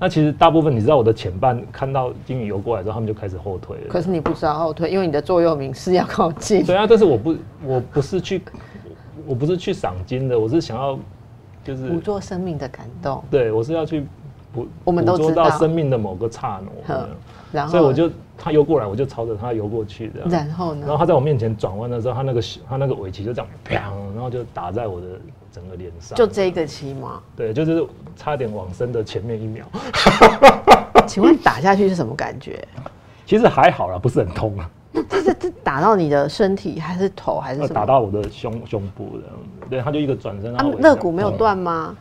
[0.00, 3.82] 那其实大部分你知道我的前半看到金鱼游过来之后，他们就开始后退了。
[3.90, 6.64] 可是你不知道后退，因为你的座右铭是要靠近。
[6.64, 8.40] 对啊，但是我不我不是去
[9.26, 10.98] 我不是去赏金的，我是想要
[11.62, 13.22] 就是捕捉生命的感动。
[13.30, 14.06] 对，我是要去
[14.54, 17.06] 捕我们都知道生命的某个刹那。
[17.52, 18.10] 然后，所以我就
[18.44, 20.22] 他游过来，我就朝着他游过去的。
[20.28, 20.80] 然后呢？
[20.80, 25.06] 然后他在我面前转弯的时候，他那个他那个尾鳍就这样，砰，然后就打在我的
[25.52, 26.18] 整个脸上。
[26.18, 27.20] 就这个鳍吗？
[27.36, 27.86] 对，就是
[28.16, 29.64] 差点往生的前面一秒。
[31.06, 32.66] 请问打下去是什么感觉？
[33.24, 34.68] 其实还好啦，不是很痛啊。
[35.08, 37.74] 这是这打到你的身体还是头还是什么？
[37.74, 39.24] 打到我的胸胸部的。
[39.70, 40.52] 对，他就一个转身。
[40.56, 41.96] 啊，肋骨没有断吗？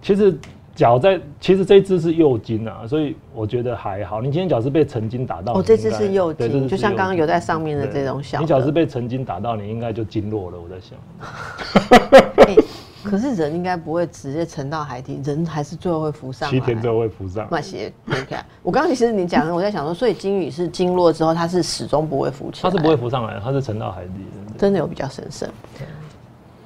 [0.00, 0.38] 其实。
[0.74, 4.20] 脚在，其实这一只是右筋啊，所以我觉得还好。
[4.20, 8.40] 你今天脚是被曾经打到，哦，这只是右筋，就像刚刚有在上面的这种小。
[8.40, 10.58] 你脚是被曾经打到，你应该就经络了。
[10.58, 12.56] 我在想，
[13.04, 16.48] 可是人应该不会直接沉到海底，人还是最后会浮上。
[16.48, 17.46] 七天之后会浮上。
[17.50, 18.36] 那些，OK。
[18.62, 24.12] 我刚刚其实你讲的，我在想说，所以金鱼是经络之后，它是始终不会浮起来，它是不会浮上来，它是沉到海底。
[24.56, 25.48] 真的有比较神圣。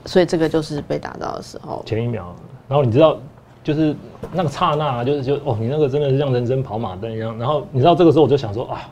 [0.06, 2.34] 所以这个就是被打到的时候，前一秒，
[2.68, 3.18] 然后你知道。
[3.64, 3.96] 就是
[4.30, 7.36] 那个刹那，就是就哦，你那个真的是像人生跑马灯一样。
[7.38, 8.86] 然后你知道这个时候，我就想说啊，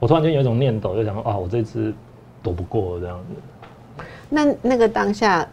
[0.00, 1.92] 我突然间有一种念头，就想说啊，我这次
[2.42, 4.04] 躲不过这样子。
[4.28, 5.46] 那那个当下，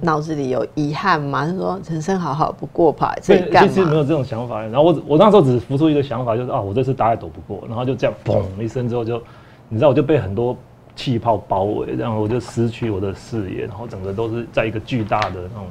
[0.00, 1.46] 脑子里有遗憾吗？
[1.46, 3.14] 是说人生好好不过吧？
[3.22, 4.62] 这其实没有这种想法。
[4.62, 7.62] 然后我我那时候只浮出一个想法，就是啊，我这次大概躲不过。
[7.68, 9.22] 然后就这样砰一声之后，就
[9.68, 10.56] 你知道，我就被很多
[10.96, 15.66] 气泡包围，然后我就失去我的视野，然后整个都是在一个巨大的那种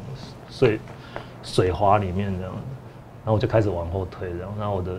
[0.48, 0.80] 碎。
[1.46, 2.52] 水花里面这样，
[3.24, 4.92] 然后我就开始往后退，然后，然后我的，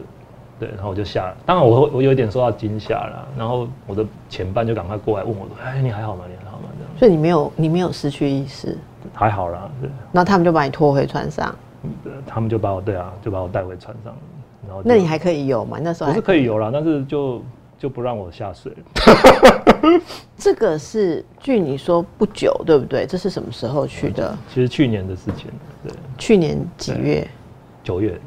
[0.58, 6.24] 对，然后我就下，当然我我有一点受到惊吓了，然后我的前伴就赶快过来问我，哎，你还好吗？
[6.28, 6.68] 你还好吗？
[6.78, 8.78] 这样，所以你没有你没有失去意识，
[9.12, 11.54] 还好啦，对，然后他们就把你拖回船上，
[12.04, 14.14] 呃他们就把我对啊，就把我带回船上，
[14.66, 15.78] 然后那你还可以游吗？
[15.82, 17.42] 那时候我还是可以游啦，但是就
[17.78, 18.72] 就不让我下水。
[20.36, 23.06] 这个是据你说不久，对不对？
[23.06, 24.36] 这是什么时候去的？
[24.52, 25.50] 其实去年的事情，
[25.82, 27.26] 对，去年几月？
[27.82, 28.18] 九月，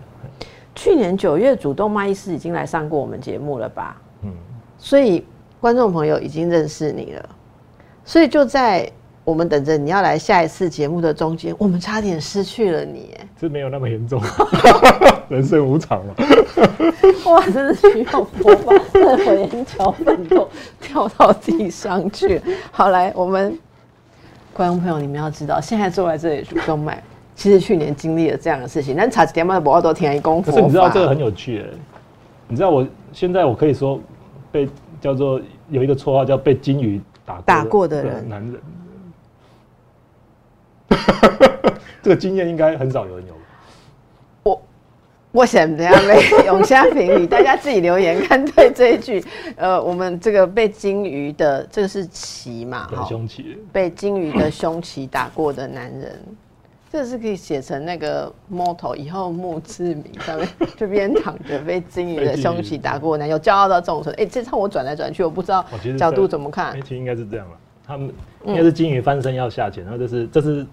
[0.73, 4.01] 去年九月，主动脉医师已经来上过我们节目了吧？
[4.23, 4.31] 嗯，
[4.77, 5.25] 所以
[5.59, 7.29] 观众朋友已经认识你了，
[8.05, 8.89] 所以就在
[9.29, 13.13] 我们等着你要来下一次节目的中间，我们差点失去了你。
[13.15, 14.19] 哎是没有那么严重，
[15.29, 16.15] 人生无常嘛。
[17.25, 20.49] 哇，真的需要播放，真的我眼角粉都
[20.81, 22.41] 跳到地上去。
[22.71, 23.55] 好，来，我们
[24.51, 27.01] 观众朋友，你们要知道，现在坐在这里主动脉，
[27.35, 30.51] 其实去年经历了这样的事情，但查几天嘛不要都听一功夫。
[30.51, 31.65] 可是你知道这个很有趣哎，
[32.47, 34.01] 你知道我现在我可以说
[34.51, 34.67] 被
[34.99, 38.59] 叫做有一个绰号叫被金鱼打过打过的人男人。
[42.01, 43.39] 这个经验应该很少有人有吧。
[44.43, 44.61] 我
[45.31, 49.23] 我想怎样被永虾评语，大家自己留言看对这一句。
[49.55, 53.57] 呃，我们这个被金鱼的这个是鳍嘛，对，哈凶器。
[53.71, 56.19] 被金鱼的胸鳍打过的男人，
[56.91, 64.21] 这是可以写成那个 motto，以后墓志铭上面这边躺着被金鱼的胸鳍打过的男人，有骄傲到这种程度。
[64.21, 65.63] 哎、这趟我转来转去，我不知道
[65.97, 66.81] 角度怎么看哎，。
[66.81, 68.11] 其实应该是这样了，他们
[68.45, 70.65] 应该是金鱼翻身要下潜，然后这是这是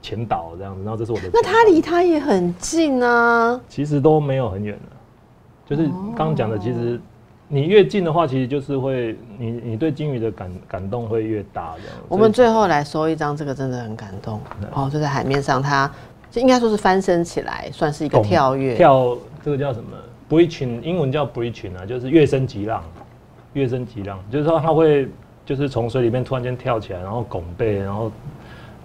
[0.00, 1.30] 前导这样子，然后这是我的。
[1.32, 7.00] 那他离他也很近啊，其实都没有很远的，就是刚刚讲的，其实
[7.48, 11.98] 你越近的话，其实就是会你你对金鱼的感感动会越大这样。
[12.08, 14.40] 我们最后来收一张，这个真的很感动
[14.72, 15.90] 哦，就在海面上，它
[16.30, 18.74] 就应该说是翻身起来，算是一个跳跃。
[18.74, 19.96] 跳这个叫什么
[20.28, 22.82] ？breaching，英文叫 breaching 啊，就是跃升急浪，
[23.54, 25.08] 跃升急浪，就是说它会
[25.46, 28.12] 就是从水里面突然间跳起来，然后拱背，然后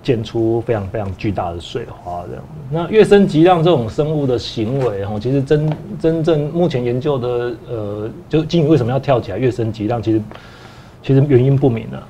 [0.04, 2.44] 溅出非常非常巨大的水花这样。
[2.70, 10.22] 那跃升级浪这种生物的行为，哈，其实真真正目前研究的，呃，就金鱼为什么要跳起来跃升级浪，其实
[11.02, 12.04] 其实原因不明啊。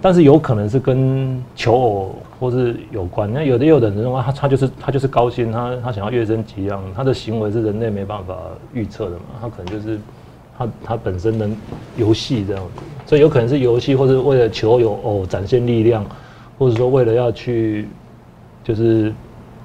[0.00, 3.30] 但是有可能是跟求偶或是有关。
[3.32, 8.36] 那有的有的人认为他他就是他就是高兴，他他想要跃升级让他的行为是人类没办法
[8.72, 9.98] 预测的嘛，他可能就是
[10.58, 11.48] 他他本身的
[11.96, 16.04] 游戏这样子，所以有可能是游戏，或者为了求有偶展现力量，
[16.62, 17.88] 或者说为了要去
[18.62, 19.12] 就是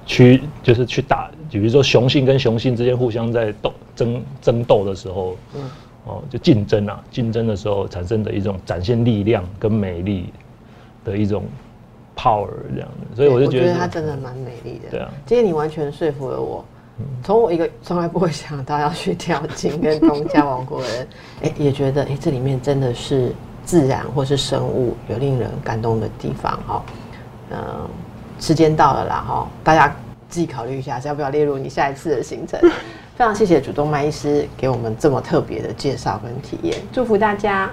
[0.04, 5.62] 去就是去打，比如说雄性跟雄性之间互相在斗争争斗的时候，嗯
[6.06, 10.32] 哦，就竞争啊，竞争的时候产生的一种展现力量跟美丽
[11.04, 11.44] 的一种
[12.16, 14.90] power 这样的，所以我就觉得他真的蛮美丽的。
[14.90, 16.64] 对啊，今天你完全说服了我。
[17.22, 21.08] 从我一个从来不会想到要去跳 金跟东家王国的人，
[21.42, 23.32] 哎、也觉得哎、这里面真的是
[23.68, 26.82] 自然或是生物有令人感动的地方哈。
[27.50, 27.86] 嗯、
[28.40, 29.94] 时间到了啦哈，大家
[30.30, 32.58] 自己考虑一下，要不要列入你下一次的行程。
[33.14, 37.70] 非常谢谢主动脉医师给我们这么特别的介绍跟体验，祝福大家。